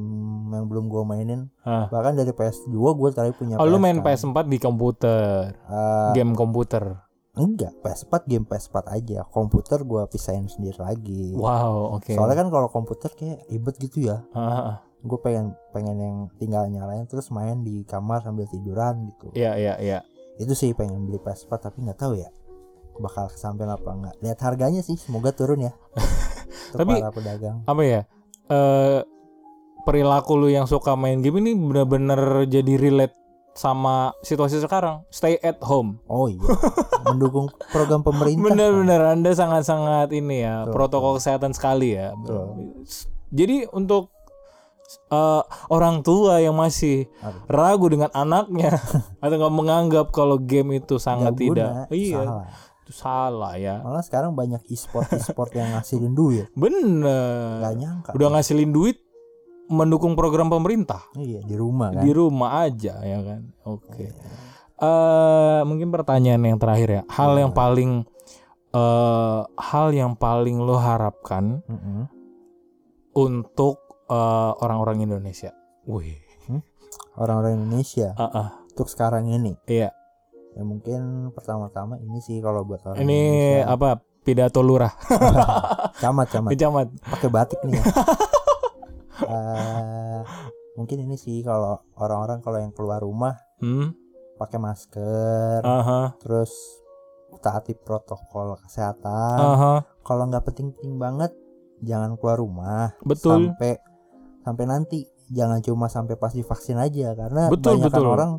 yang 0.48 0.64
belum 0.64 0.88
gue 0.88 1.02
mainin. 1.04 1.52
Ah. 1.60 1.92
Bahkan 1.92 2.16
dari 2.16 2.32
PS2 2.32 2.72
gue 2.72 3.08
terakhir 3.12 3.36
punya 3.36 3.60
Oh, 3.60 3.68
lu 3.68 3.76
main 3.76 4.00
kan. 4.00 4.16
PS4 4.16 4.48
di 4.48 4.56
komputer. 4.56 5.52
Eh, 5.52 6.10
Game 6.16 6.32
komputer. 6.32 7.04
enggak, 7.34 7.74
PS4 7.82 8.14
game 8.24 8.46
PS4 8.46 8.76
aja. 8.88 9.26
Komputer 9.28 9.82
gue 9.82 10.06
pisahin 10.08 10.46
sendiri 10.46 10.78
lagi. 10.78 11.34
Wow, 11.34 11.98
oke. 11.98 12.14
Soalnya 12.14 12.38
kan 12.40 12.48
kalau 12.48 12.70
komputer 12.70 13.10
kayak 13.12 13.44
ribet 13.50 13.74
gitu 13.76 14.06
ya. 14.08 14.22
Ah. 14.32 14.80
Gue 15.02 15.18
pengen 15.20 15.52
pengen 15.74 15.96
yang 16.00 16.16
tinggal 16.38 16.64
nyalain 16.64 17.04
terus 17.04 17.28
main 17.28 17.60
di 17.60 17.84
kamar 17.84 18.24
sambil 18.24 18.46
tiduran 18.48 19.10
gitu. 19.12 19.34
Iya, 19.34 19.58
iya, 19.58 19.74
iya. 19.76 19.98
Itu 20.40 20.54
sih 20.54 20.72
pengen 20.72 21.04
beli 21.04 21.18
PS4 21.20 21.50
tapi 21.60 21.82
nggak 21.84 21.98
tahu 22.00 22.16
ya 22.16 22.30
bakal 22.96 23.26
kesampaian 23.28 23.70
apa 23.70 23.90
enggak. 23.90 24.14
Lihat 24.20 24.38
harganya 24.40 24.80
sih, 24.80 24.94
semoga 24.94 25.30
turun 25.30 25.64
ya. 25.64 25.72
Tapi- 26.78 26.98
para 26.98 27.11
pedagang. 27.11 27.62
Apa 27.64 27.83
ya? 27.83 28.00
Eh 28.46 29.00
perilaku 29.85 30.33
lu 30.35 30.48
yang 30.48 30.64
suka 30.64 30.96
main 30.96 31.20
game 31.20 31.38
ini 31.38 31.52
bener-bener 31.52 32.48
jadi 32.48 32.74
relate 32.74 33.12
sama 33.54 34.11
situasi 34.20 34.59
sekarang. 34.59 35.07
Stay 35.09 35.38
at 35.38 35.62
home. 35.62 36.02
Oh 36.09 36.26
iya, 36.26 36.42
mendukung 37.07 37.46
program 37.70 38.02
pemerintah. 38.09 38.50
Bener-bener 38.50 38.98
Anda 39.07 39.30
sangat-sangat 39.30 40.11
ini 40.11 40.42
ya 40.42 40.64
Betul, 40.66 40.72
protokol 40.72 41.12
kesehatan 41.16 41.54
sekali 41.54 41.94
ya. 41.94 42.16
Betul. 42.18 42.74
Jadi 43.30 43.70
untuk 43.70 44.11
eh, 45.07 45.42
orang 45.70 46.02
tua 46.02 46.42
yang 46.42 46.59
masih 46.59 47.07
Aduh. 47.22 47.46
ragu 47.46 47.87
dengan 47.87 48.11
anaknya 48.11 48.74
atau 49.22 49.37
nggak 49.38 49.54
menganggap 49.54 50.07
kalau 50.11 50.40
game 50.40 50.83
itu 50.83 50.98
sangat 50.98 51.37
Nggak 51.37 51.44
tidak, 51.46 51.70
guna, 51.70 51.94
iya 51.94 52.22
salah. 52.26 52.46
Itu 52.85 52.92
salah 52.92 53.57
ya. 53.57 53.81
Malah 53.81 54.05
sekarang 54.05 54.37
banyak 54.37 54.61
e-sport 54.68 55.09
e-sport 55.11 55.57
yang 55.57 55.73
ngasilin 55.73 56.12
duit. 56.12 56.53
Bener. 56.53 57.64
Gak 57.64 57.75
nyangka. 57.75 58.11
Udah 58.12 58.29
ngasilin 58.31 58.70
duit 58.70 59.01
mendukung 59.64 60.12
program 60.12 60.53
pemerintah 60.53 61.01
Iya 61.16 61.40
di 61.40 61.57
rumah 61.57 61.88
kan. 61.88 62.05
di 62.05 62.12
rumah 62.12 62.68
aja 62.68 63.01
ya 63.01 63.18
kan. 63.25 63.40
Oke. 63.64 64.12
Eh 64.77 65.61
mungkin 65.64 65.88
pertanyaan 65.88 66.44
yang 66.44 66.61
terakhir 66.61 66.88
ya. 66.90 67.03
Hal 67.09 67.33
yang 67.35 67.51
paling 67.51 68.05
eh 68.70 69.40
hal 69.49 69.88
yang 69.90 70.12
paling 70.14 70.61
lo 70.61 70.77
harapkan 70.77 71.64
Mm-mm. 71.64 72.05
untuk 73.16 73.81
eh, 74.07 74.53
orang-orang 74.61 75.01
Indonesia. 75.03 75.57
Wih. 75.88 76.20
Orang-orang 77.14 77.62
Indonesia 77.62 78.11
Ah, 78.14 78.27
ah. 78.29 78.49
untuk 78.68 78.90
sekarang 78.90 79.31
ini. 79.31 79.55
Iya. 79.64 79.94
Ya 80.54 80.62
mungkin 80.62 81.00
pertama-tama 81.30 81.98
ini 81.98 82.18
sih 82.18 82.38
kalau 82.38 82.62
buat 82.62 82.78
orang 82.84 82.98
Ini 83.00 83.20
Indonesia. 83.60 83.66
apa? 83.68 83.88
Pidato 84.24 84.60
lurah. 84.60 84.94
Camat 86.02 86.26
camat. 86.30 86.50
Kecamat. 86.50 86.86
Pakai 87.04 87.28
batik 87.28 87.60
nih 87.62 87.74
ya. 87.74 87.84
Eh, 89.14 90.20
mungkin 90.74 90.98
ini 91.00 91.14
sih 91.14 91.38
kalau 91.40 91.78
orang-orang 91.94 92.42
kalau 92.42 92.58
yang 92.58 92.74
keluar 92.74 92.98
rumah 92.98 93.38
Hmm. 93.62 93.94
pakai 94.34 94.58
masker, 94.58 95.62
Aha. 95.62 96.18
terus 96.18 96.50
taati 97.38 97.78
protokol 97.78 98.58
kesehatan. 98.58 99.38
Aha. 99.38 99.74
Kalau 100.02 100.26
nggak 100.26 100.42
penting-penting 100.44 100.98
banget, 100.98 101.30
jangan 101.78 102.18
keluar 102.18 102.42
rumah. 102.42 102.90
Betul. 103.00 103.54
Sampai 103.54 103.78
sampai 104.42 104.64
nanti, 104.66 104.98
jangan 105.30 105.62
cuma 105.62 105.86
sampai 105.86 106.18
pas 106.18 106.34
divaksin 106.34 106.76
aja 106.76 107.14
karena 107.14 107.46
Betul, 107.48 107.78
banyak 107.78 107.88
betul. 107.88 108.10
orang 108.10 108.30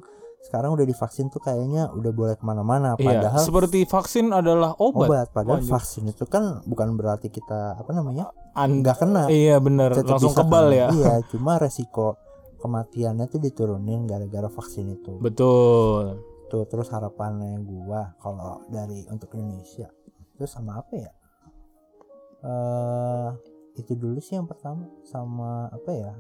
sekarang 0.46 0.78
udah 0.78 0.86
divaksin 0.86 1.28
tuh 1.28 1.42
kayaknya 1.42 1.90
udah 1.90 2.12
boleh 2.14 2.36
ke 2.38 2.46
mana-mana 2.46 2.94
Iya, 2.96 3.18
padahal 3.18 3.42
seperti 3.42 3.80
vaksin 3.84 4.30
adalah 4.30 4.78
obat. 4.78 5.10
obat 5.10 5.28
padahal 5.34 5.58
Lanjut. 5.58 5.74
vaksin 5.74 6.04
itu 6.06 6.24
kan 6.26 6.62
bukan 6.64 6.94
berarti 6.94 7.28
kita 7.28 7.74
apa 7.74 7.90
namanya 7.90 8.30
An- 8.54 8.80
nggak 8.80 8.98
kena 9.02 9.26
iya 9.28 9.58
tetap 9.58 10.22
langsung 10.22 10.38
kebal 10.38 10.70
kena. 10.70 10.78
ya. 10.78 10.88
iya 10.94 11.14
cuma 11.34 11.58
resiko 11.58 12.14
kematiannya 12.62 13.26
tuh 13.26 13.42
diturunin 13.42 14.06
gara-gara 14.06 14.46
vaksin 14.48 14.94
itu 14.94 15.18
Betul. 15.18 16.22
tuh 16.46 16.64
terus 16.66 16.94
harapannya 16.94 17.58
gua 17.62 18.14
kalau 18.18 18.62
dari 18.70 19.02
untuk 19.10 19.34
Indonesia 19.34 19.90
terus 20.38 20.54
sama 20.54 20.78
apa 20.78 20.94
ya 20.94 21.12
eh 22.46 23.30
itu 23.76 23.92
dulu 23.92 24.22
sih 24.22 24.38
yang 24.38 24.46
pertama 24.46 24.88
sama 25.04 25.68
apa 25.68 25.92
ya 25.92 26.14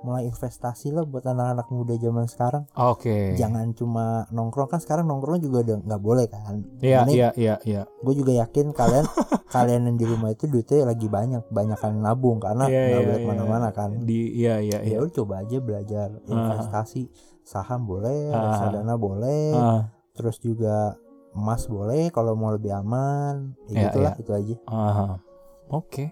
mulai 0.00 0.24
investasi 0.24 0.90
lah 0.90 1.04
buat 1.04 1.22
anak-anak 1.22 1.68
muda 1.68 1.92
zaman 1.94 2.24
sekarang 2.24 2.64
Oke. 2.72 3.34
jangan 3.34 3.72
cuma 3.72 4.24
nongkrong 4.28 4.66
kan 4.66 4.78
sekarang 4.78 5.04
nongkrong 5.04 5.38
juga 5.38 5.60
udah 5.62 5.76
nggak 5.82 6.00
boleh 6.00 6.24
kan 6.24 6.64
Iya, 6.78 7.04
iya, 7.06 7.28
iya, 7.34 7.54
iya. 7.62 7.82
gue 7.84 8.14
juga 8.14 8.32
yakin 8.34 8.72
kalian 8.72 9.04
kalian 9.54 9.82
yang 9.84 9.96
di 9.96 10.06
rumah 10.06 10.30
itu 10.30 10.46
duitnya 10.46 10.86
lagi 10.86 11.04
banyak 11.04 11.44
banyakan 11.48 12.00
nabung 12.00 12.38
karena 12.38 12.64
Iya, 12.64 12.80
nggak 12.80 12.88
iya, 12.90 13.00
boleh 13.02 13.12
iya. 13.12 13.20
ke 13.20 13.28
mana-mana 13.28 13.68
kan 13.70 13.90
Di 14.00 14.20
iya, 14.32 14.54
iya, 14.58 14.78
iya. 14.80 14.96
ya 14.96 15.04
udah 15.04 15.14
coba 15.14 15.34
aja 15.42 15.56
belajar 15.58 16.08
investasi 16.24 17.02
saham 17.42 17.84
boleh 17.84 18.30
Ah. 18.30 18.40
reksadana 18.46 18.94
boleh 18.94 19.52
Ah, 19.52 19.82
terus 20.12 20.38
juga 20.38 20.96
emas 21.30 21.66
boleh 21.66 22.08
kalau 22.08 22.32
mau 22.32 22.50
lebih 22.50 22.72
aman 22.72 23.52
ya 23.68 23.86
gitulah 23.86 24.14
iya. 24.14 24.22
itu 24.22 24.30
aja 24.30 24.56
ah. 24.64 25.18
Oke. 25.68 26.10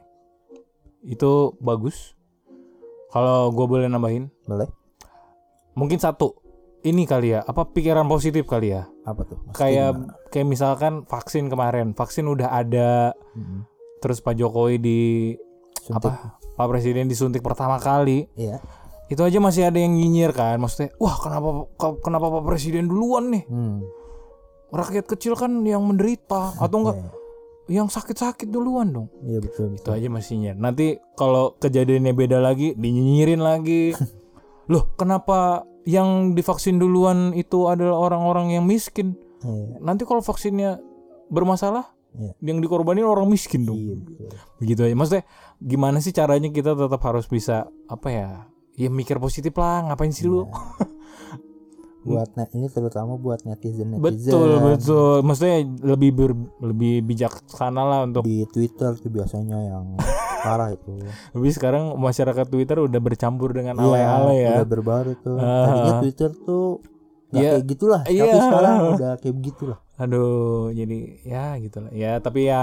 Itu 1.01 1.55
bagus. 1.59 2.18
Kalau 3.09 3.49
gue 3.51 3.66
boleh 3.66 3.87
nambahin, 3.87 4.29
boleh 4.44 4.68
mungkin 5.73 5.97
satu. 5.97 6.35
Ini 6.79 7.05
kali 7.05 7.35
ya, 7.35 7.42
apa 7.42 7.66
pikiran 7.66 8.07
positif 8.07 8.47
kali 8.47 8.71
ya? 8.71 8.87
apa 9.03 9.25
tuh 9.25 9.35
Maksudnya 9.40 9.59
Kayak 9.59 9.90
gimana? 9.92 10.14
kayak 10.29 10.47
misalkan 10.47 10.92
vaksin 11.05 11.44
kemarin, 11.47 11.87
vaksin 11.90 12.25
udah 12.25 12.49
ada, 12.49 13.11
Mm-mm. 13.33 13.66
terus 13.99 14.21
Pak 14.21 14.35
Jokowi 14.35 14.77
di 14.77 15.01
Suntik. 15.77 16.07
apa? 16.07 16.38
Pak 16.55 16.66
Presiden 16.68 17.07
disuntik 17.07 17.40
pertama 17.40 17.79
kali. 17.79 18.31
iya 18.33 18.62
Itu 19.07 19.23
aja 19.23 19.38
masih 19.38 19.64
ada 19.64 19.75
yang 19.75 19.90
nyinyir 19.90 20.31
kan, 20.31 20.55
maksudnya, 20.57 20.94
wah 20.97 21.16
kenapa 21.16 21.66
kenapa 21.99 22.27
Pak 22.31 22.44
Presiden 22.47 22.87
duluan 22.87 23.33
nih? 23.33 23.42
hmm. 23.44 23.77
Rakyat 24.68 25.09
kecil 25.09 25.33
kan 25.33 25.51
yang 25.64 25.81
menderita 25.81 26.53
atau 26.55 26.77
enggak 26.79 26.97
Iya, 26.97 27.09
yang 27.69 27.87
sakit-sakit 27.87 28.49
duluan 28.49 28.91
dong. 28.91 29.09
iya 29.23 29.39
betul 29.39 29.71
Itu 29.71 29.75
betul 29.77 29.93
aja 29.95 30.09
masih 30.09 30.33
nyinyir. 30.37 30.57
Nanti 30.57 30.87
kalau 31.15 31.53
kejadiannya 31.57 32.13
beda 32.13 32.41
lagi, 32.41 32.73
dinyinyirin 32.75 33.39
lagi. 33.39 33.93
Loh, 34.73 34.93
kenapa 34.97 35.63
yang 35.85 36.33
divaksin 36.33 36.77
duluan 36.77 37.33
itu 37.33 37.69
adalah 37.69 37.97
orang-orang 38.03 38.53
yang 38.53 38.65
miskin? 38.65 39.17
iya 39.41 39.81
Nanti 39.81 40.05
kalau 40.05 40.21
vaksinnya 40.21 40.81
bermasalah, 41.29 41.93
Iya. 42.09 42.33
yang 42.41 42.59
dikorbanin 42.59 43.05
orang 43.05 43.29
miskin 43.29 43.63
dong. 43.63 43.77
iya 43.77 43.95
betul. 43.95 44.29
Begitu 44.59 44.81
aja. 44.83 44.95
Maksudnya 44.97 45.25
gimana 45.61 46.01
sih 46.01 46.11
caranya 46.11 46.49
kita 46.49 46.73
tetap 46.73 47.01
harus 47.05 47.25
bisa 47.25 47.69
apa 47.85 48.09
ya? 48.09 48.29
Ya 48.75 48.89
mikir 48.89 49.21
positif 49.21 49.53
lah, 49.55 49.85
ngapain 49.85 50.09
sih 50.09 50.25
lu? 50.25 50.49
buat 52.01 52.31
net 52.33 52.51
ini 52.53 52.67
terutama 52.67 53.15
buat 53.15 53.43
netizen 53.43 53.91
netizen 53.91 54.31
Betul, 54.31 54.51
betul. 54.63 55.15
Maksudnya 55.21 55.57
lebih 55.85 56.11
ber- 56.13 56.39
lebih 56.63 57.03
bijaksana 57.03 57.83
lah 57.83 58.01
untuk 58.03 58.23
di 58.23 58.47
Twitter 58.47 58.95
tuh 58.95 59.09
biasanya 59.09 59.59
yang 59.59 59.99
parah 60.47 60.71
itu 60.71 60.95
Tapi 61.29 61.49
sekarang 61.51 61.95
masyarakat 61.95 62.47
Twitter 62.47 62.79
udah 62.79 62.99
bercampur 62.99 63.51
dengan 63.51 63.75
Iya, 63.77 63.85
alay-alay 63.85 64.37
ya. 64.39 64.51
udah 64.55 64.67
berbaru 64.67 65.13
tuh 65.17 65.37
Ah. 65.37 65.67
tadinya 65.67 65.95
Twitter 66.01 66.31
tuh 66.39 66.65
nggak 67.29 67.39
Iya. 67.39 67.51
kayak 67.53 67.65
gitulah 67.67 68.01
tapi 68.03 68.15
Iya. 68.17 68.41
sekarang 68.41 68.75
udah 68.89 69.13
kayak 69.19 69.37
begitulah 69.37 69.79
Aduh, 69.99 70.71
jadi 70.71 70.99
ya 71.27 71.59
gitulah. 71.59 71.91
Ya, 71.91 72.23
tapi 72.23 72.47
ya 72.47 72.63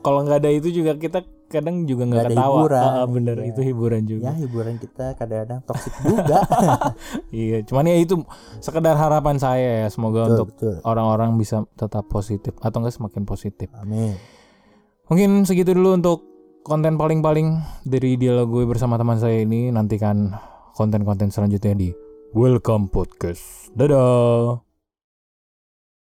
kalau 0.00 0.22
nggak 0.22 0.38
ada 0.38 0.54
itu 0.54 0.70
juga 0.70 0.94
kita 0.94 1.26
kadang 1.46 1.84
juga 1.84 2.02
nggak 2.04 2.24
ketawa. 2.30 2.58
hiburan, 2.58 2.82
Ah, 2.82 2.94
ah, 2.96 3.06
bener, 3.06 3.36
iya. 3.38 3.48
itu 3.48 3.60
hiburan 3.62 4.02
juga. 4.02 4.22
ya 4.24 4.32
hiburan 4.36 4.74
kita 4.76 5.14
kadang-kadang 5.14 5.60
toksik 5.62 5.94
juga 6.04 6.38
Iya, 7.30 7.62
cuman 7.62 7.84
ya 7.84 7.96
itu 7.96 8.14
sekedar 8.58 8.94
harapan 8.94 9.36
saya 9.36 9.70
ya. 9.80 9.88
Semoga 9.88 10.26
betul 10.26 10.34
untuk 10.36 10.48
orang-orang 10.82 11.34
bisa 11.34 11.62
tetap 11.72 12.06
positif 12.06 12.52
atau 12.58 12.78
enggak 12.78 12.94
semakin 12.94 13.22
positif. 13.22 13.70
amin 13.72 14.18
Mungkin 15.06 15.46
segitu 15.46 15.70
dulu 15.70 15.94
untuk 15.94 16.18
konten 16.60 16.98
paling-paling 16.98 17.54
dari 17.82 18.18
dialog 18.18 18.50
gue 18.50 18.64
bersama 18.66 18.98
teman 18.98 19.16
saya 19.16 19.38
ini. 19.38 19.70
Nantikan 19.70 20.34
konten-konten 20.74 21.30
selanjutnya 21.30 21.78
di 21.78 21.94
Welcome 22.32 22.90
Podcast. 22.90 23.70
Dadah. 23.70 24.65